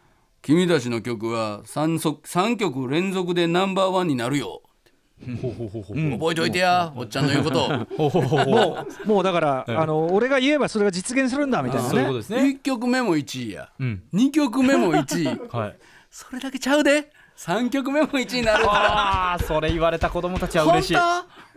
[0.44, 4.62] 君たちの曲は 3, そ3曲連続でナンバーワンになるよ、
[5.26, 7.68] 覚えておいてやおっちゃんの言うこと。
[8.48, 12.14] もうもうだから、あの俺が言えばそれが実現するんだみたいなね。
[12.14, 12.38] ですね。
[12.42, 13.70] 1曲目も1位や。
[13.80, 14.04] うん。
[14.14, 15.40] 2曲目も1位。
[15.58, 15.78] はい。
[16.12, 20.94] それだけちゃうで3曲目も1位になるからああそれ言われた子供たちは本嬉しい。
[20.96, 21.00] 当？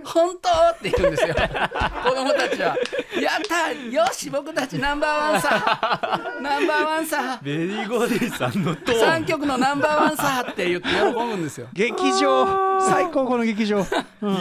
[0.04, 0.48] 本当？
[0.48, 1.34] って言うんですよ。
[2.04, 2.76] 子供たちは
[3.20, 6.20] 「やったよし僕たちナンバーワンさ。
[6.42, 7.38] ナンバーワンさ。
[7.42, 11.68] ベリー・ゴーディさんのトー3ン曲のナンバーワンさ」って言って喜ぶんですよ。
[11.72, 12.80] 劇場。
[12.82, 13.80] 最高この劇場。
[13.80, 13.82] イ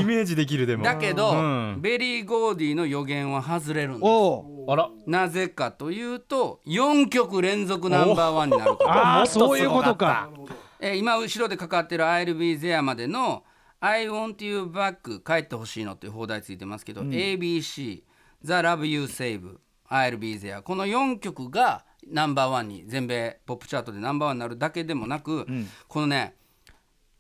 [0.04, 0.84] メージできるでも。
[0.84, 1.78] だけど、うん。
[1.82, 4.02] ベリー・ゴーディの予言は外れるんです。
[4.04, 4.89] おおあら。
[5.08, 10.30] なぜかというと4曲連続ナンバーワンになるから、あそういうことか
[10.79, 13.43] えー今後ろでかかってる「I'll be there」までの
[13.81, 18.03] 「I want you back」帰ってほしいのっていう邦題ついてますけど、ABC
[18.43, 19.57] 「The Love You Save」
[19.89, 25.45] 「I'll be there」この4曲がナンバーワンに全米ポップチャートでナンバーワンになるだけでもなく、
[25.87, 26.35] このね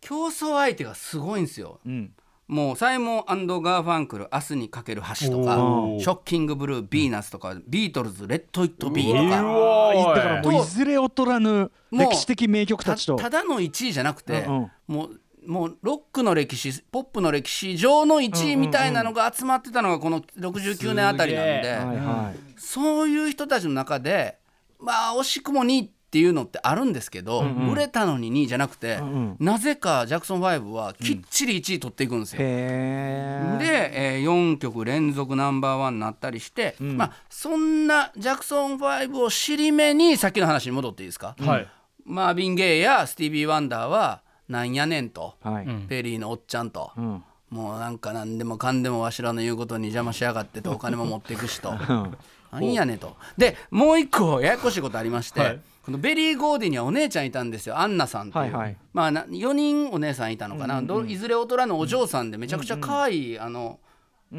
[0.01, 1.79] 競争相手がすごいんですよ。
[1.85, 2.13] うん
[2.49, 6.01] もうサイモンガーファンクル「明日にかける橋」とか「おー。
[6.01, 10.15] ショッキングブルー」「ビーナス」とか「ビートルズ」「レット・イット・ビー」とうか。
[10.15, 13.17] だからもういずれ劣らぬ歴史的名曲たちと。
[13.17, 14.71] ただの1位じゃなくて、うんうん。
[14.87, 22.39] もうもうロックの歴史ポップの歴史上の1位みたいなのが集まってたのがこの69年あたりなんで、はいはい。
[22.57, 24.39] そういう人たちの中で
[24.79, 32.39] まあ惜しくも2位っていうのってあるんですけど、売れたのに2位じゃなくて、んなぜかジャクソン5はきっちり1位取っていくんですよ。
[32.41, 33.57] へえ。
[33.59, 41.67] で、えー4曲連続ナンバーワンになったりして、まあそんなジャクソン5を尻目にさっきの話に戻っていいですか、はい。
[42.05, 45.67] マービン・ゲイやスティービー・ワンダーはなんやねんと、はい。
[45.87, 47.23] ペリーのおっちゃんと、うん。
[47.51, 51.71] もうなんか何でもかんでもわしらの言うことに邪魔しやがっててお金も持っていくしと。
[51.71, 52.73] なん。
[52.73, 53.15] やねんと。
[53.37, 58.77] でもう一個ややこしいことありまして、はいこのベリー・ゴーディにはお姉ちゃんいたんですよアンナさんっていう、はいはい。
[58.93, 63.79] まあな4人お姉さんいたのかな、どいずれ大人のお嬢さんでめちゃくちゃ可愛い、あの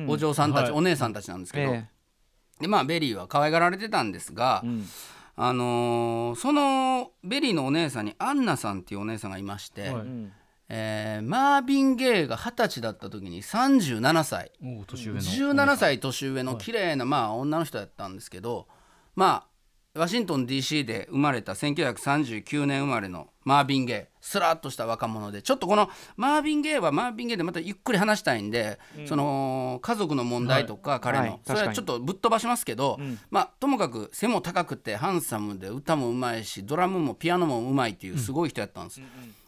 [0.07, 0.73] お嬢さんたち、はい。
[0.75, 1.89] お姉さんたちなんですけど、え
[2.61, 4.85] でまあベリーは可愛がられてたんですが、ん。
[5.35, 10.07] あのーそのベリーのお姉さんにアンナさんっていうお姉さんがいまして、はい。
[10.07, 10.33] ん。
[10.69, 14.53] えーマービン・ゲイが二十歳だった時に37歳。
[14.87, 15.21] 年上の。
[15.21, 18.69] 17歳年上の綺麗なまあ女の人やったんですけど
[19.17, 19.50] まあ
[19.95, 31.41] ワシントン DC で生まれた1939年生まれのマービン・ゲイスラッとした若者でちょっとこのマービン・ゲイはマービン・ゲイでまたゆっくり話したいんで、その家族の問題とか彼の、はい。
[31.45, 33.01] それはちょっとぶっ飛ばしますけど、
[33.31, 39.01] まあともかく背も高くてハンサムで歌もうまいしドラムもピアノもうまいっていうすごい人やったんです。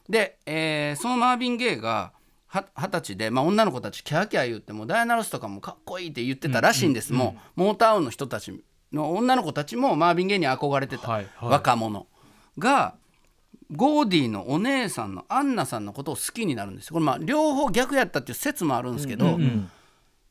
[0.09, 2.13] で、えーそのマービン・ゲイが
[2.49, 8.53] は二十歳で、まあ、女の子たちキャーキャー言ってもダイアナロスとかもかっこいいって言ってたらしいんです、もうモータウンの人たち
[8.93, 12.07] の女の子たちもマービン・ゲイに憧れてた若者
[12.59, 12.95] が
[13.71, 16.89] ゴーディのお姉さんのアンナさんのことを好きになるんです。
[16.89, 19.39] よこれまあ両方逆やったっていう説もあるんですけど、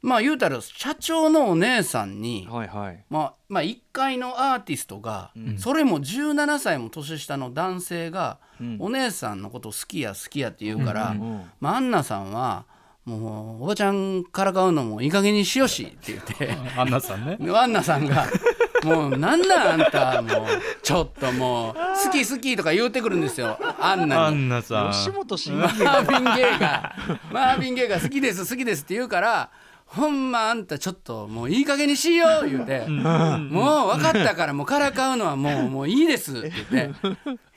[0.01, 3.03] まあ言うたら社長のお姉さんに、はいはい。
[3.09, 8.39] まあ、まあ一介のアーティストが、それも17歳も年下の男性が、
[8.79, 11.15] お姉さんのことを好きや好きやって言うから、
[11.59, 12.65] まあ、アンナさんは
[13.05, 16.55] もうおばちゃんからかうのもいい加減にしよしって言って。
[16.77, 17.37] アンナさんね。
[17.39, 18.27] でアンナさんが
[18.83, 20.47] 「もうなんなんあんたもう
[20.83, 23.57] ちょっともう好き好き」とか言うてくるんですよ。
[23.79, 24.37] アンナアに。
[24.37, 24.91] ンナさん。
[24.91, 26.95] 吉本新マービン・ゲイが
[27.31, 29.49] マービン・ゲイが好きです好きですって言うから
[29.87, 37.09] ほんまあんたちょっともういい加減にしよう言うてもう分かったからもうからかうのはもうもういいですって言って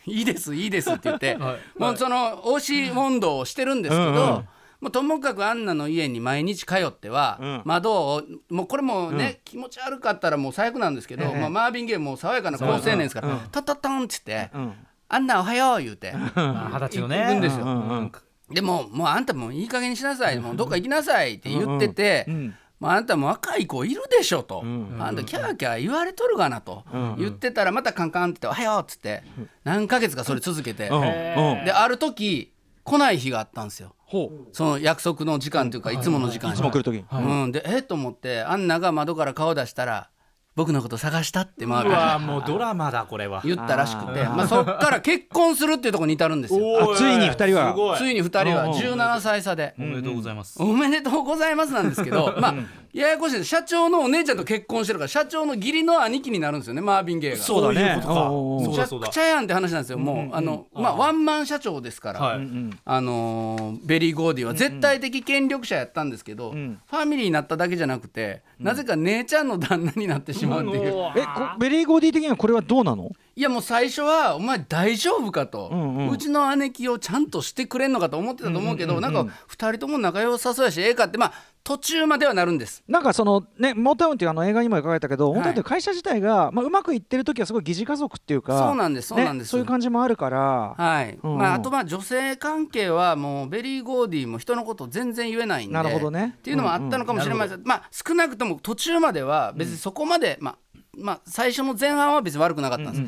[0.06, 1.58] いいですいいですって言ってはい。
[1.78, 4.14] もうその押し問答をしてるんですけうんうん。
[4.14, 4.44] ど
[4.84, 7.62] もうともかくアンナの家に毎日通っては、うん。
[7.64, 11.40] 窓をもうこれもね、気持ち悪かったらもう最悪なんですけど、ええ。
[11.40, 14.74] まあ、マービン・ゲイも爽やかな好青年ですから「トトトン」っつってうん
[15.08, 16.12] 「アンナおはよう」言うて。
[16.12, 17.18] まあ二十歳のね。
[17.22, 18.12] 行くんですようんうん。
[18.50, 20.38] でももうあんたもういい加減にしなさい。
[20.38, 22.54] もうどっか行きなさいって言ってて、うん。
[22.78, 24.98] もうあんたも若い子いるでしょと、ん。
[25.00, 27.16] あんたキャーキャー言われとるがなと、ん。
[27.18, 29.22] 言ってたらまたカンカンって言って「おはよう」っつって
[29.64, 31.02] 何ヶ月かそれ続けて、うん。
[31.04, 31.64] へうん。
[31.64, 32.52] である時
[32.84, 33.94] 来ない日があったんですよ。
[34.03, 34.03] ほ
[34.52, 36.00] その約束の時間というかい。
[36.00, 36.52] つもの時間。
[36.52, 36.56] い。
[36.56, 36.96] つも来る時。
[36.96, 40.10] にうん、でえっと思ってアンナが窓から顔出したら
[40.56, 43.42] 僕のこと探したってマーうビンわもうドラマだこれは。
[43.44, 46.60] 言ったらしくてまあ、そっから結婚するっていうところに至るんですよ。
[46.94, 47.72] あついに二人は。
[47.72, 47.98] すごい。
[47.98, 49.74] ついに2人は17歳差で。
[49.78, 50.62] おめでとうございます。
[50.62, 52.54] おめでとうございますなんですけど まあ
[52.94, 53.48] ややこしいです。
[53.48, 57.36] 社長のお姉ちゃんと結婚してるから社長の義理の兄貴になるんですよねマービン・ゲイが。
[57.38, 57.80] そうだね。
[57.80, 58.30] そういうことか。
[58.30, 58.64] おうおうおう。
[58.64, 59.98] そうめちゃくちゃやんって話なんですよ。
[59.98, 62.48] もうあのまあワンマン社長ですから、はい。
[62.84, 66.80] あのーベリー・ゴーディは絶対的権力者やったんですけど、ん。
[66.88, 73.10] ファミリーになっただけじゃなくて、なぜか姉ちゃんの旦那になってしまうっていう、えこベリーゴーディ的にはこれはどうなの？
[73.36, 76.18] いやもう最初は「お前大丈夫か」と、うんうん。
[76.18, 81.32] ちの姉貴をちゃんとしてくれんのかと思ってたと思うけど、なんか2人とも仲良さそうやしええかってまあ
[81.64, 82.84] 途中まではなるんです。
[82.86, 85.34] なんかそのねモータウンっていうあの映画にも描かれたけど、い。
[85.34, 89.48] モータウンっていう会社自体が、まあ、うまくいってる時はすごい疑似家族っていうかそうなんですそうなんです。
[89.48, 91.18] ね、そういう感じもあるから、はい。
[91.22, 91.32] うん。
[91.32, 96.34] うんまあ、あとまあ女性関係はもうベリー・ゴーディも人のこと全然言えないんでなるほどね。
[96.38, 100.58] っていうのもあったのかもしれません、まあ、少なくとも途中までは別にそこまで、まあ
[100.98, 103.02] まあ、最初の前半は別に悪くなかったんです、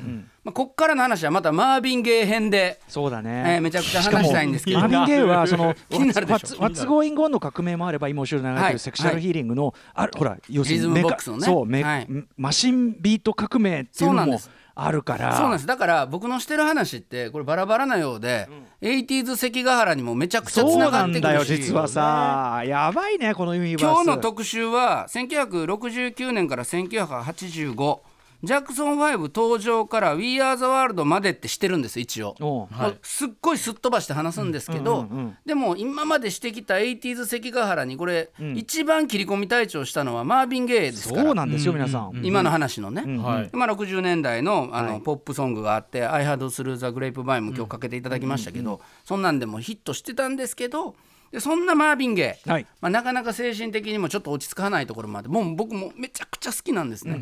[0.45, 4.81] まあ、こっからの話はまたマービン・ゲイ編で、そうだえーね、めちゃくちゃ話したいんですけど。
[4.81, 8.73] マービン・ゲイはその What's Going On の革命もあれば今後ろに流れてはい。
[8.75, 11.47] る Sexual Healing の、あるほら要するリズムボックスのね。
[11.47, 12.09] そうメ、はい。
[12.37, 15.35] マシンビート革命っていうのもそうなんですあるから。
[15.35, 15.67] そうなんです。
[15.67, 18.47] だから僕のしてる話ってこれバラバラなようで、
[18.83, 24.05] 80s 関ヶ原にもめちゃくちゃつそうながなんだよってくるし実はさ、やばいねこのユニバース。
[24.05, 28.01] 今日の特集は1969年から1985
[28.43, 32.35] ジャクソン5登場から We Are the World までってしてるんです一応。
[32.41, 32.75] おう。
[32.75, 41.23] もうすっごいすっ飛ばして話すんですけど、うんうんうんでも今までしてきた 80s 関ヶ原にこれ、一番切り込み隊長したのはマービン・ゲイですから。
[41.23, 43.51] そうなんですよ、皆さん、今の話のね、はい。
[43.53, 45.01] まあ、60年代のあの、はい。
[45.01, 50.95] ポップソングがあって「I had through the grapevine」も今日かけていただきましたけど、そんなんでもヒットしてたんですけど
[51.37, 52.67] でそんなマービン・ゲイ、はい。
[52.81, 57.19] まあ、なかなか精神的にもちょっと落ち着かないところまでもう僕もめちゃくちゃ好きなんですね。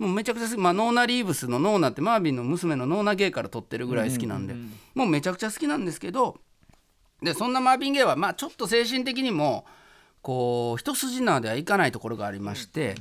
[0.00, 4.56] もうめちゃくちゃ好き、まあ、ノーナ・リーブスのノーナってマービンの娘のノーナ・ゲイから撮ってるぐらい好きなんで、
[4.96, 6.40] もうめちゃくちゃ好きなんですけど
[7.22, 9.64] でそんなマービン・ゲイは、まあ、ちょっと精神的にも
[10.22, 12.96] こう一筋縄ではいかないところがありまして、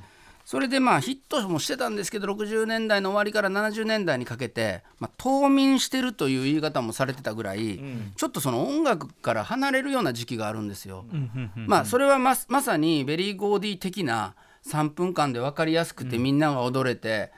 [0.52, 7.80] それでまあヒットもしてたんですけど60年代の終わりから70年代にかけて、まあ、冬眠してるという言い方もされてたぐらい、
[8.18, 11.06] ちょっとその音楽から離れるような時期があるんですよ。
[11.56, 14.36] まあそれはままさにベリー・ゴーディ的な
[14.68, 17.32] 3分間で分かりやすくてみんなが踊れて、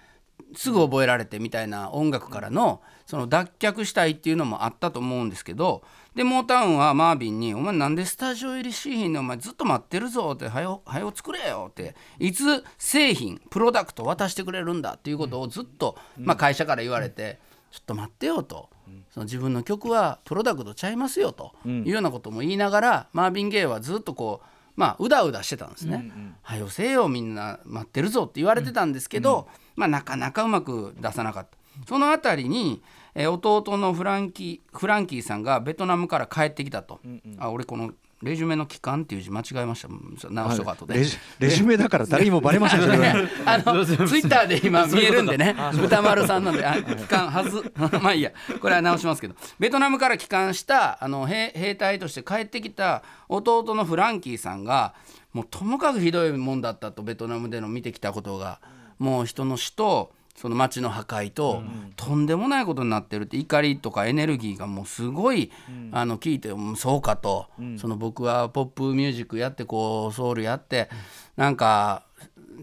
[0.56, 5.84] すぐ覚えられてみたいな音楽からのその脱却したいっていうのもあったと思うんですけど
[6.15, 17.39] でモータウンはマービンに「お前なんでスタジオ入りしひんねんお前ずっと待ってるぞ」って「はよはよ作れよ」っていつ製品プロダクト渡してくれるんだっていうことをずっと、まあ、会社から言われて
[17.71, 18.69] 「ちょっと待ってよ」と。
[19.10, 26.12] その自分の曲はプロダクトちゃいますよというようなことも言いながら、マービン・ゲイはずっとこうまあうだうだしてたんですね。
[26.41, 31.58] はよせえよみんな待ってるぞって言われてたんですけど、まあなかなかうまく出さなかった。
[31.88, 32.82] そのあたりに、
[33.15, 36.99] えー弟のフランキーフランキーさんがベトナムから帰ってきたと。
[37.38, 37.91] あ俺この
[38.23, 40.30] レジュメの期間っていう字間違えました。
[40.30, 40.95] 直しとか後で。
[40.95, 42.82] レジレジュメだから誰にもバレません。
[42.82, 43.15] それは。
[43.45, 45.56] あのツイッターで今見えるんでね。
[45.84, 46.65] 歌丸さんなんで。
[46.65, 48.32] あ帰還はずまあいいや。
[48.62, 49.36] これは直しますけど。
[49.60, 54.93] ベトナムから帰還したあの兵兵隊として帰ってきた弟のフランキーさんが
[55.34, 58.62] もうともかくひどいもんだったとベトナムでの見てきたことが
[58.99, 61.63] もう人の死とその町の破壊と、
[61.96, 65.52] とんでもないことになってるって怒りとかエネルギーがもうすごい、
[65.91, 70.89] あの聞いてうんそうかと、その僕はポップミュージックやってこうソウルやって、
[71.38, 72.04] なんか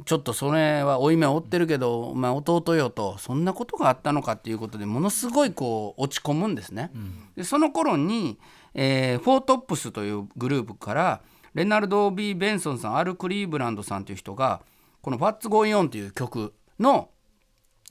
[0.04, 6.90] ちょっとそれは負い目を負ってるけど、お前弟よとそんなことがあったのかっていうことでものすごいこう落ち込むんですね。
[7.36, 8.38] でその頃に、
[8.74, 11.20] えーフォートップスというグループから
[11.54, 14.60] レナルド・ B・ ベンソンさんアル・クリーブランドさんという人が
[15.02, 17.10] この「What's Going On」という曲の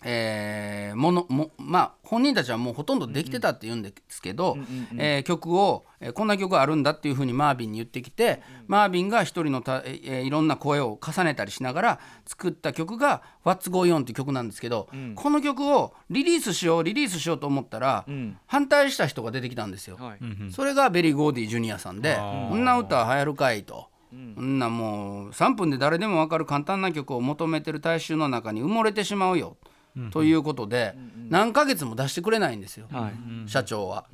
[0.04, 4.58] えーものもまあ本人たちはもうほとんどできてたって言うんですけど、
[4.98, 18.06] えー曲を、えーこんな曲があるんだっていうふうにマービンに言ってきて、マービンが一人のた、えーいろんな声を重ねたりしながら作った曲が「What's Going On」っていう曲なんですけど、この曲をリリースしようリリースしようと思ったら、
[18.48, 19.98] 反対した人が出てきたんですよ。
[20.00, 20.20] はい。
[20.52, 22.16] それがベリー・ゴーディ・ジュニアさんで
[22.50, 23.88] 「こんな歌流行るかい」と。
[24.36, 29.58] そんなもう3分で誰でも分かる簡単な曲を求めてる大衆の中に埋もれてしまうよ、
[30.12, 30.96] ということで
[31.30, 33.50] 何ヶ月も出してくれないんですよ、はい。
[33.50, 34.06] 社長は。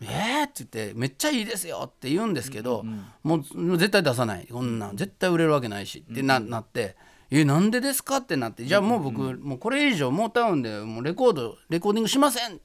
[0.00, 2.84] えーって言ってめっちゃいいですよって言うんですけど、
[3.22, 3.42] もう
[3.78, 4.46] 絶対出さない。
[4.50, 6.96] こんなん絶対売れるわけないしってな,、なって
[7.30, 12.60] 「えなんでですか?」ってなって「じゃあもう僕、もうこれ以上モータウンでもうレコードレコーディングしません」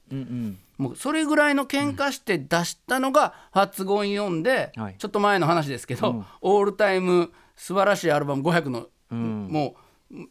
[0.76, 4.96] もうそれぐらいの喧嘩して出したのが「初ゴン読んで、はい。
[4.98, 9.74] ちょっと前の話ですけど、オールタイム素晴らしいアルバム500の、もう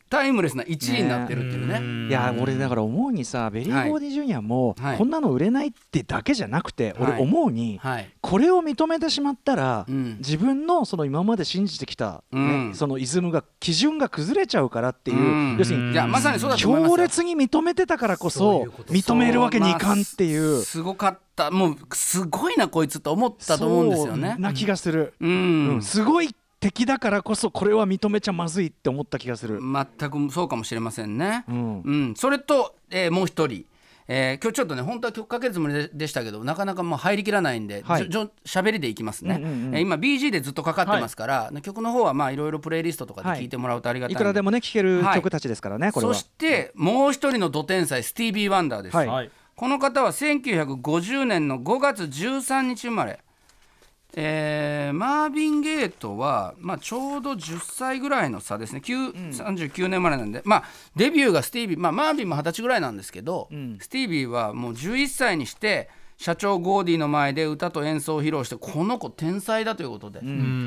[0.10, 2.10] タイムレスな1位になってるっていうね。
[2.10, 4.98] いや俺だから思うにさベリー・ゴーディ・ジュニアもはい。
[4.98, 7.22] こんなの売れないってだけじゃなくて俺はい。
[7.22, 8.10] 思うにはい。
[8.20, 10.18] これを認めてしまったらうん。
[10.18, 12.70] 自分のその今まで信じてきたうん。
[12.72, 15.56] ねそのイズムが基準が崩れちゃうからっていうん。
[15.56, 20.56] う要するにいやまさにそうだ強烈に認めてたからこそ認めるわけにいかんっていう。
[20.56, 21.52] まあすごかった。
[21.52, 24.36] もうすごいなこいつと思ったと思うんですよね。
[24.40, 25.14] な気がする。
[25.22, 25.82] うん、うん。
[25.82, 29.60] すごい敵だからこそこれは認めちゃまずいって思った気がする。
[29.62, 31.46] 全くそうかもしれませんね。
[31.48, 31.82] うん。
[31.82, 33.66] うん、それと、えーもう一人、
[34.08, 38.02] えー今日ちょっとね本当は曲かけるつもりででしたけどなかなかもう入りきらないんで、はい。
[38.02, 39.76] じょじょ喋りでいきますね、うんうんうん。
[39.76, 43.40] えー今 BG でずっとかかってますから、曲の方はまあいろいろプレイリストとかではい。
[43.40, 45.16] 聴いてもらうとありがたいんで、いくらでもね聴けるはい。
[45.16, 46.14] 曲たちですからねこれは。
[46.14, 53.20] そしてもう一人のド天才スティービー・ワンダーです、はいはいこの方は1950年の5月13日生まれ、
[54.16, 58.82] えーマービン・ゲートは、まあ、ちょうど10歳ぐらいの差ですね。
[58.84, 60.64] 9 39年生まれなんで、まあ、
[60.96, 63.78] デビューがスティービー、まあ、マービンも20歳ぐらいなんですけど、ん。
[63.80, 70.20] スティービーはもう11歳にして社長ゴーディの前で歌と演奏を披露してこの子天才だということで、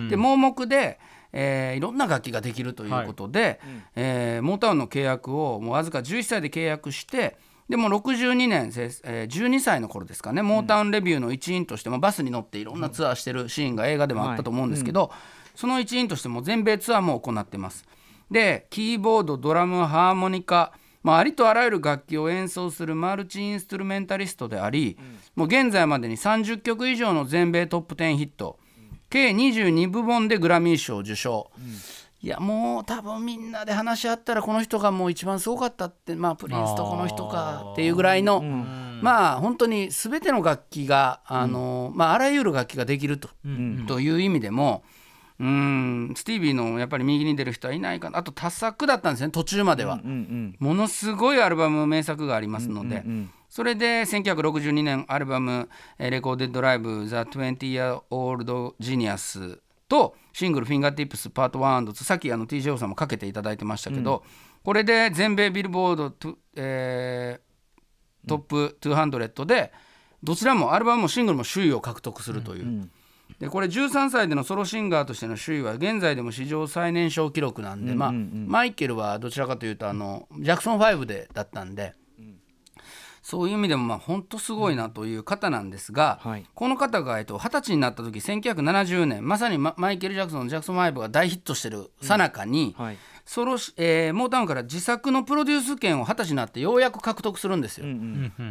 [0.08, 0.98] で盲目で、
[1.32, 3.60] えーいろんな楽器ができるということで、
[3.96, 7.36] えーモータウンの契約をもうわずか11歳で契約して
[7.72, 10.42] でも62年、せえー12歳の頃ですかね。
[10.42, 15.10] モータウンレビューの一員としてもバスに乗っていろんなツアーしてるシーンが映画でもあったと思うんですけど、
[15.54, 17.86] その一員としても全米ツアーも行ってます。
[18.30, 24.98] でキーボードドラムハーモニカまあ、ありとあらゆる楽器を演奏するマルチインストゥルメンタリストであり、
[25.34, 28.58] もう現在までに30曲以上の全米トップ10ヒット。
[29.08, 31.50] 計22部門でグラミー賞を受賞、
[32.24, 43.28] いやもう多分みんなで話し合ったらこの人がもう一番すごかったってまあプリンスとこの人かっていうぐらいの、まあ本当に全ての楽器があの、まあ、あらゆる楽器ができると,、
[43.88, 44.84] という意味でも。
[45.40, 48.18] うんスティービーのやっぱり右に出る人はいないかな。
[48.18, 55.68] あと多作だったんですね途中までは、うんうんものすごいアルバム名作がありますので、んそれで1962年アルバム
[55.98, 58.44] 「えーレコーデッドライブ The 20 Year Old
[58.80, 59.58] Genius」
[59.92, 64.24] とシングル「フィンガーティップスパート1」とさっきあの TJO さんもかけていただいてましたけど、
[64.64, 67.52] これで全米ビルボードトゥ、えー
[68.28, 69.72] トップ200で
[70.22, 72.88] どちらもアルバムもシングルも首位を獲得するという。
[73.40, 81.94] でこれ13歳でのソロシンガーとしての首位は現在でも史上最年少記録なんで、まあ、マイケルはどちらかというとあのジャクソン5でだったんで、
[83.22, 86.46] そういう意味でもまあ本当すごいなという方なんですが、はい。
[86.54, 92.98] この方がえっと二十歳になった時1970年まさにママイケル・ジャクソンのジャクソン5が大ヒットしてるさなかに、はい。
[93.24, 97.86] ソロしえーモータウンから自作のプロデュース権を二十歳になってようやく獲得するんですよ。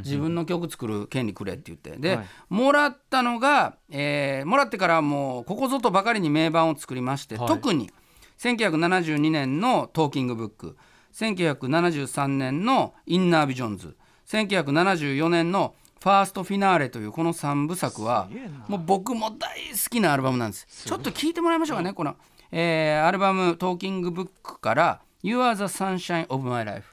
[0.03, 1.97] 自分の曲作る権利くれって言って。
[1.97, 2.27] で、はい。
[2.49, 7.47] もらったのが、えーもらってからもうここぞとばかりに名盤を作りまして、はい。
[7.49, 7.91] 特に
[8.39, 10.77] 1972年の「トーキングブック」
[11.13, 13.95] 1973年の「インナービジョンズ」
[14.31, 18.29] 1974年の「ファーストフィナーレ」というこの3部作は
[18.67, 20.85] もう僕も大好きなアルバムなんです。
[20.85, 22.15] ちょっと聞いてもらいましょうかねこの、
[22.51, 26.85] えーアルバム「トーキングブック」から「You are the sunshine of my life」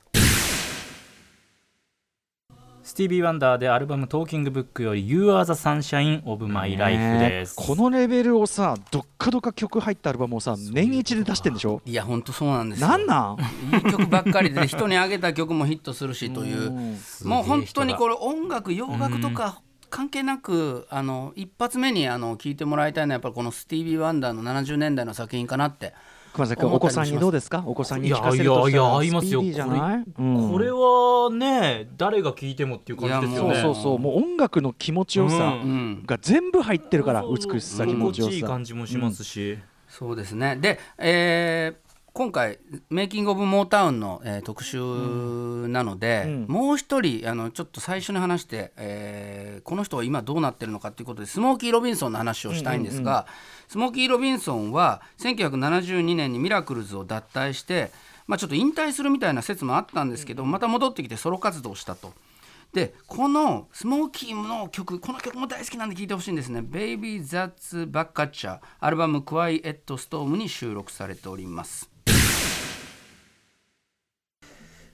[2.99, 11.80] ティービー・ワンダーでアルバム「トーキングブック」より「You are the sunshine of my life」です、このレベルをさどっかどっか曲入ったアルバムをさ年一で出してんでしょ？
[11.86, 12.88] いやほんとそうなんですよ。
[12.88, 13.36] なんなん？
[13.72, 16.72] いい曲ばっかりで人にあげた曲もヒットするしという。
[17.24, 25.94] もう本当にこれ音楽洋楽とか関係なくあの一発目にあの聞いてもらいたいのはやっぱりこのスティービー・ワンダーの70年代の作品かなって
[26.32, 27.62] 熊崎君お子さんにどうですか？
[27.66, 30.04] お子さんに聞かせるいやいやいやとしたら合いますよスピーディーじゃない？
[30.18, 30.50] うん。
[30.52, 33.54] これはね誰が聴いてもっていう感じですよね。
[33.54, 33.98] そうそうそう。
[33.98, 36.02] もう音楽の気持ちよさうん。
[36.06, 38.46] が全部入ってるから美しさ気持ちよ心地いいさ。
[38.46, 39.58] 感じもしますし、
[39.88, 40.56] そうですね。
[40.56, 42.58] で、えー今回
[42.90, 46.46] 「メイキング・オブ・モータウンの」えー特集なので、うん。
[46.48, 53.26] もう一人あのちょっと最初に話して、えーこの人は今どうなってるのかということでスモーキー・ロビンソンの話をしたいんですが、
[53.68, 57.90] スモーキー・ロビンソンは1972年にミラクルズを脱退して、
[58.26, 62.12] まあ、ちょっと引退するみたいな説もあったんですけど、また戻ってきてソロ活動したと。
[62.72, 71.88] でこのスモーキーの曲この曲も大好きなんで聴いてほしいんですね「Baby That's Backcatcher」アルバム「Quiet Storm」に収録されております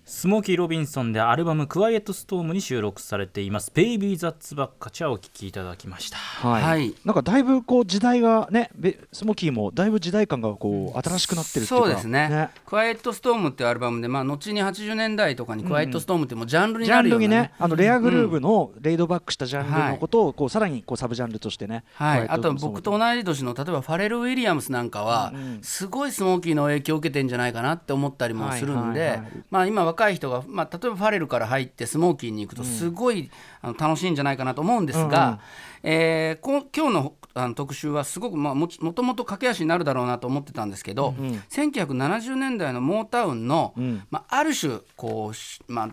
[0.07, 6.19] スモーキー・ロビンソンでアルバム「クワイエット・ストーム」に収録されています「ベイビー・ザッツ・バッカチャ」をお聴きいただきました。
[6.19, 6.95] はい、はい。
[7.07, 11.87] なんかだいぶこう時代がねベスモーキーもだいぶ時代感がこう新しくなってるっていうか。
[11.87, 25.33] そうですね「クワイエット・ストーム」っていうアルバムで、まあ、後に80年代とかに「クワイエット・ストーム」ってもうジャンルにジャンルになるような、ねあのレアグルーヴのレイドバックしたジャンルのことをこうさらにこうサブジャンルとしてね、はい、あと僕僕と同じ年の例えばファレル・ウィリアムスなんかは
[25.63, 29.29] すごいスモーキーの影響を受けてんじゃないかなって思ったりもするんではいはいはい。
[29.51, 33.31] まあ今若い人が、まあ、例えばファレルから入ってスモーキーに行くとすごい
[33.63, 35.41] あの楽しいんじゃないかなと思うんですが、
[35.83, 41.15] えーこ今日のあの特集はすごく、まあ、もちもともと駆け足になるだろうなと思ってたんですけど、
[41.51, 43.75] 1970年代のモータウンの、
[44.11, 45.91] まあ、ある種こうしまあ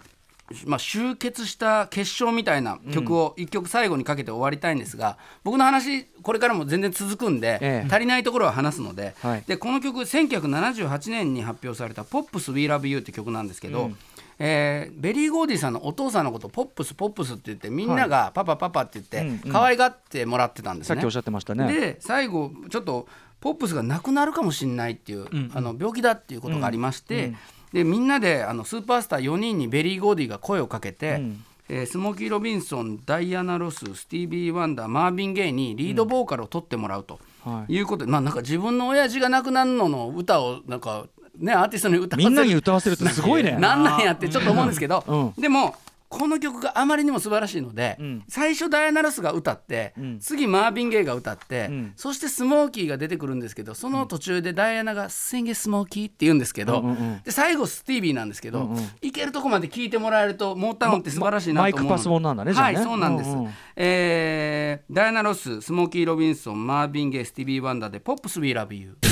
[0.66, 7.88] まあ、集結した結晶みたいな曲を一曲最後にかけて終わりたいんですが、僕の話これからも全然続くんで、ええ。
[7.92, 9.44] 足りないところは話すので,、はい。
[9.48, 13.92] でこの曲1978年に発表された「Pops We Love You」って曲なんですけど、
[14.40, 20.96] えーベリー・ゴーディさんのお父さんのことをポップスポップスって言ってみんながパパパパって言って可愛がってもらってたんですね。
[20.96, 21.72] さっきおっしゃってましたね。
[21.72, 23.08] で最後ちょっと
[23.40, 25.26] ポップスがなくなるかもしれないっていう、
[25.56, 27.34] あの病気だっていうことがありまして、
[27.74, 31.22] でみんなであのスーパースター4人にベリー・ゴーディが声をかけて、
[31.70, 37.74] えースモーキー・ロビンソンダイアナ・ロススティービー・ワンダーマービン・ゲイにリードボーカルを取ってもらうと、はい。
[37.74, 41.06] いうことで、まあなんか自分の親父が亡くなるのの歌をなんか
[41.38, 43.52] ねアーティストに歌わせるみんなに歌わせるってすごいね。
[43.60, 45.34] なんなんやってちょっと思うんですけど、うん。
[45.42, 45.76] でも
[46.12, 48.24] この曲があまりにも素晴らしいので、ん。
[48.28, 50.20] 最初ダイアナ・ロスが歌って、ん。
[50.20, 51.94] 次マービン・ゲイが歌って、ん。
[51.96, 57.22] そしてスモーキーが出てくるんですけどその途中でダイアナが「Sing it Smokey」って言うんですけど、うんうんうん。
[57.24, 58.90] で最後スティービーなんですけど、うんうん。
[59.02, 62.60] いけるとこまで聞いてもらえるとモータウンって素晴らしいなと思うのマイクパスモンなんだねね。
[62.60, 69.08] はいそうなんです、うんうんえーダイアナ・ロススモーキー・ロビンソンマービン・ゲイスティービー・ワンダーで「Pops We Love You」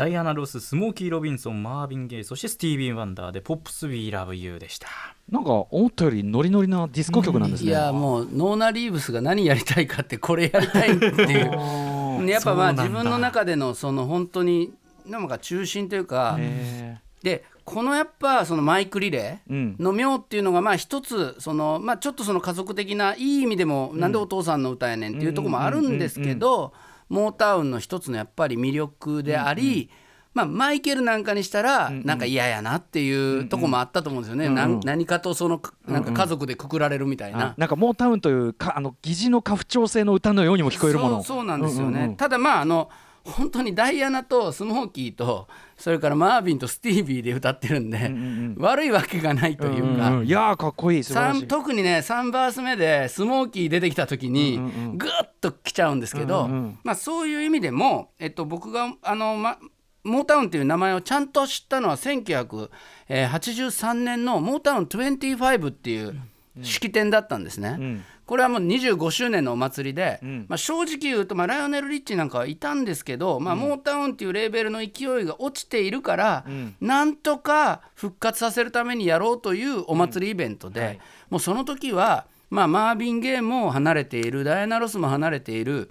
[0.00, 4.88] ダイアナ・ロススモーキー・ロビンソンマービン・ゲイそしてスティービー・ワンダーで「ポップス・ウィー・ラブ・ユー」でした。
[5.30, 12.24] なんか思ったよりノリノリなディスコ曲なんですね、いやもうノーナ・リーブスが何やりたいかってこれやりたいっていう。
[12.26, 14.72] やっぱまあ自分の中でのその本当に
[15.04, 19.76] なんか中心というかへでこのやっぱそのマイクリレうん。
[19.78, 26.72] ーの妙っていうのがまあ一つそのまあちょっとその家族的ないい意味でもなんでお父さんの歌やねんっていうところもあるんですけど
[27.10, 29.90] モータウンの一つのやっぱり魅力であり
[30.32, 37.46] まあ、マイケルなんかにしたらなんか嫌やなっていうとこもあったと思うんですよね、なん何かとそのなんか家族でくくられるみたいな。
[37.46, 37.54] あ。
[37.56, 41.16] なんかモータウンというかあの疑似の家父長制の歌のようにも聞こえるもの。
[41.24, 42.16] そうそうなんですよね、うんうんうん。
[42.16, 42.90] ただまああの
[43.24, 45.46] 本当にダイアナとスモーキーと
[45.76, 48.10] それからマービンとスティービーで歌ってるんで、
[48.58, 51.02] 悪いわけがないというか、んんいやーかっこいい
[51.46, 54.58] 特にね3バース目でスモーキー出てきた時に
[54.94, 55.10] グッ
[55.40, 59.58] ときちゃうんですけど、うんうんまあ、そういう意味でも、えっと、僕があの、ま、
[60.04, 66.16] モータウンっていう名前をちゃんと知ったのは1983年のモータウン25っていう
[66.62, 67.70] 式典だったんですね。
[67.70, 70.46] んこれはもう25周年のお祭りで、ん。
[70.48, 76.44] まあ、正直言うと、まあ、ライオネル・リッチなんかはいたんですけど、まあ、モータウンっていうレーベルの勢いが落ちているから、
[76.80, 85.90] なんとか復活させるためにやろうというお祭りイベントで、もうその時は、まあ、マービン・ゲイも離れているダイアナ・ロスも離れている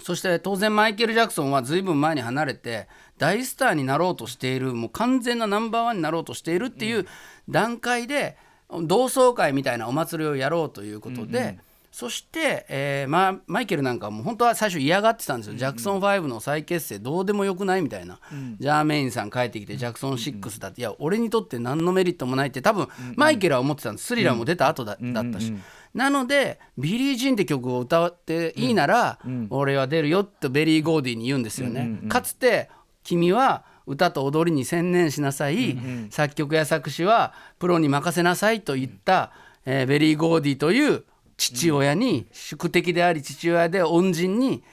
[0.00, 2.88] そして当然マイケル・ジャクソンはずいぶん前に離れて
[3.18, 7.06] 大スターになろうとしているもう完全なナンバーワンになろうとしているっていう
[7.48, 8.36] 段階で
[8.82, 11.58] 同窓会みたいなお祭りをやろうということで。
[11.90, 18.20] そして、えーまあ、マイケルなんかはもう本当は最初嫌がってたんですよ、ジャクソン5の再結成どうでもよくないみたいな、
[18.60, 24.06] ジャーメインさん帰ってきてジャクソン6だって、いや俺にとって何のメリットもないって多分マイケルは思ってたんです。
[24.06, 25.52] Thriller も出た後だ,、だったし、
[25.94, 29.18] なので「ビリー・ジーン」って曲を歌っていいなら、
[29.50, 32.00] 俺は出るよってベリー・ゴーディに言うんですよね。
[32.08, 32.68] かつて
[33.02, 35.76] 君は歌と踊りに専念しなさい、
[36.10, 39.32] 作曲や作詞はプロに任せなさいと言った、
[39.64, 41.04] えーベリー・ゴーディという
[41.38, 44.64] 父親に宿敵であり父親で恩人に、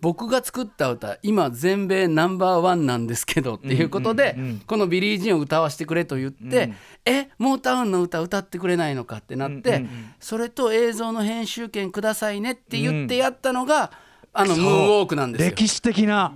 [0.00, 6.72] 僕が作った歌今全米ナンバーワンなんですけどっていうことで、この「ビリー・ジーン」を歌わせてくれと言って
[7.04, 9.84] 「えモータウンの歌歌ってくれないのか」ってなって、
[10.20, 13.90] それと映像の編集権くださいねって言ってやったのが、
[14.34, 15.50] あのムーンウォークなんですよ。
[15.50, 16.32] 歴史的な。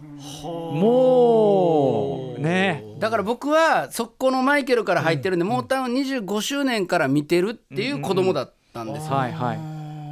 [0.73, 2.85] もうね。
[2.99, 9.15] だから僕はそこのマイケルから入ってるんで、モータウン25周年から見てるっていう子供だったんですよ。
[9.15, 9.59] はいはい。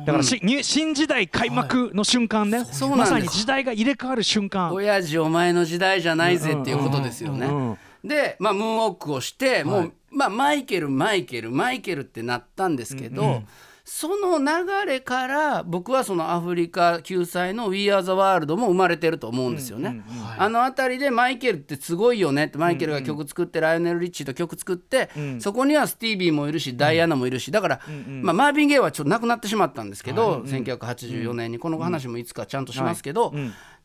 [0.06, 2.64] だからし、に新時代開幕の瞬間ね、
[2.96, 4.72] まさに時代が入れ替わる瞬間。
[4.72, 7.78] 親父お前の時代じゃないぜっていうことですようんうんね。
[8.04, 13.42] で、まあ、ムーンウォークをしてもう、まあ、マイケルマイケルマイケルってなったんですけど、
[13.84, 14.44] その流
[14.86, 20.02] れから僕はそのアフリカ救済の「We Are the World」も生まれてると思うんですよね。
[20.38, 22.46] あの辺りでマイケルってすごいよね。
[22.46, 27.80] ってマイケルが曲作って、ライオネル・リッチーと曲作って、そこにはスティービーもいるしダイアナもいるしだから、
[28.22, 31.58] まあ、マービン・ゲイはちょっと亡くなってしまったんですけど、1984年に。
[31.58, 33.34] この話もいつかちゃんとしますけど。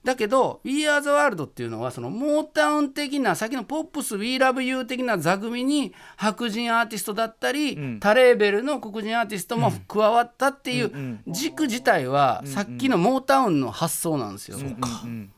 [0.04, 14.58] だけど「We Are the World」っていうのはそのモータウン的な先のポップス「We Love You」的な座組に白人アーティストだったり、他レーベルの黒人アーティストも加わったっていう軸自体はさっきのモータウンの発想なんですよ。
[14.58, 15.32] うん、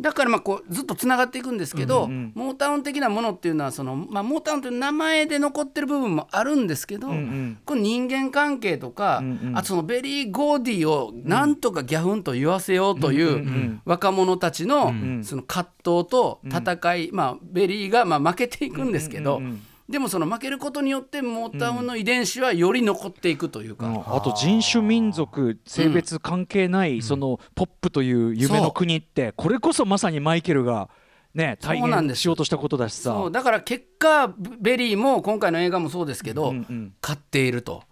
[0.00, 9.22] だからまあこうずっとつながっていくんですけど、モータウン的なものっていうのはその、まあ、モータウンという名前で残ってる部分もあるんですけど、この人間関係とか、
[9.54, 19.40] あとそのベリー・ゴーディーをなんとかギャフンと言わせようという若者たちのその葛藤と戦い、まあ、ベリーがまあ負けていくんですけど。
[19.90, 24.00] でもその負けることによってモータウンの遺伝子はより残っていくというか、うん。
[24.00, 30.88] あと人種民族性別関係ない、そのポップという夢の国ってこれこそまさにマイケルが
[31.34, 33.30] ね体現しようとしたことだしさ。
[33.32, 34.28] だから結果
[34.60, 37.82] ベリーも今回の映画もそうですけど、うんうん勝っていると、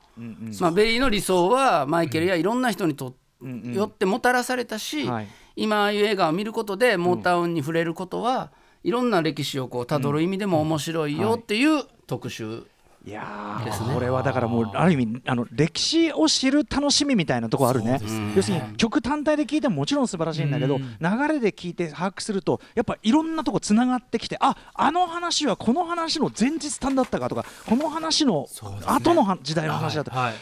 [0.61, 5.29] まあ、ベリーの理想はマイケルやいろんな人にと、よってもたらされたし、はい。
[5.57, 8.53] 今ああいう映画を見ることでモータウンに触れることは、
[8.85, 12.67] いろんな歴史をこうたどる意味でも面白いよっていう特集、
[13.07, 13.11] い。
[13.11, 13.95] やーですね。
[13.95, 18.01] これはだからもうある意味あの歴史を知る楽しみみたいなところあるね。
[18.37, 20.85] 要するに曲単体で聴いてももちろん素晴らしいんだけど流
[21.29, 28.47] れで聴いて把握するとやっぱいろんなとこつながってきてああの話はこの話の前日譚だったかとかこの話の
[28.87, 30.35] 後のは時代の話だったはい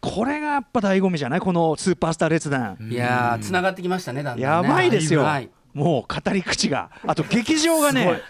[0.00, 1.40] これがやっぱ醍醐味じゃない？
[1.40, 2.76] このスーパースター列伝。
[2.90, 4.42] いやーつながってきましたねだんだんね。
[4.42, 6.90] やばいですよ、はいもう語り口が。
[7.06, 8.22] あと劇場がね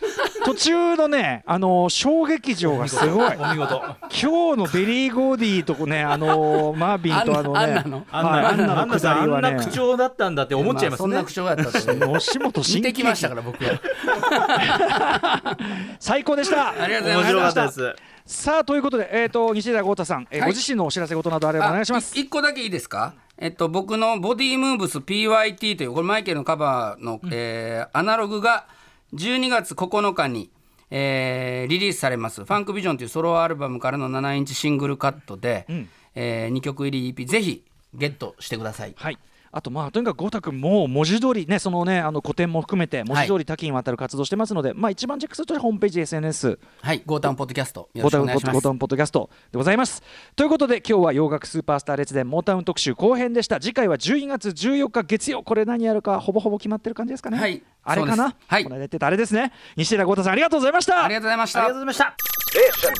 [0.44, 3.36] 途中のねあの小劇場がすごい。
[3.36, 3.82] お見事。
[4.10, 7.58] 今日のベリー・ゴーディーとねあのマービンとあのね。
[7.60, 8.44] アンナのあんな、はい。
[8.46, 9.50] あんな、あんなくさん、あだりはね。
[9.52, 11.04] んな口調だったんだって思っちゃいますね。
[11.04, 13.62] あそんな口調やったと吉本新喜劇見てきましたから僕。
[13.64, 15.56] は
[16.00, 16.70] 最高でした。
[16.82, 17.96] ありがとうございま面白かった。
[18.26, 20.50] さあということで、えー、と西田豪太さん、えーはい。
[20.50, 22.18] ご自身のお知らせ事などあればお願いします。
[22.18, 23.12] 一個だけいいですか？
[23.38, 28.66] えっと、僕のボディームーブス PYT というこれマイケルのカバーの、えーアナログが
[29.12, 30.50] 12月9日に、
[30.90, 35.66] えーリリースされます「ファンクビジョン」というソロアルバムからの7インチシングルカットで、
[36.14, 37.64] え2曲入り EP ぜひ
[37.94, 38.94] ゲットしてください。
[38.96, 39.18] はい
[39.56, 48.70] あとまあとにかく豪太君もう文字通りねそのねあの古典も含めて文字通り多岐にわたる活動してますので、まあ一番チェックするとホームページ SNS はい、ゴータンポッドキャストよろゴタンしくお願いしますゴタ。
[48.72, 50.02] ンポッドキャストでございます。
[50.34, 53.60] ということで今日は洋楽スーパースター列伝モータウン特集後編でした。
[53.60, 57.38] 次回は12月14日月曜これ何やるかほぼほぼ決まってる感じですかね。
[57.38, 58.34] はいあれかな？
[58.48, 59.52] はいこの間言ってたあれですね？
[59.76, 61.14] 西寺豪太さんありがとうございましたあり。
[61.14, 62.98] がとうございましたありがとうございまし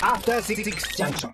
[0.00, 0.04] た。
[0.06, 1.30] After Six Junction.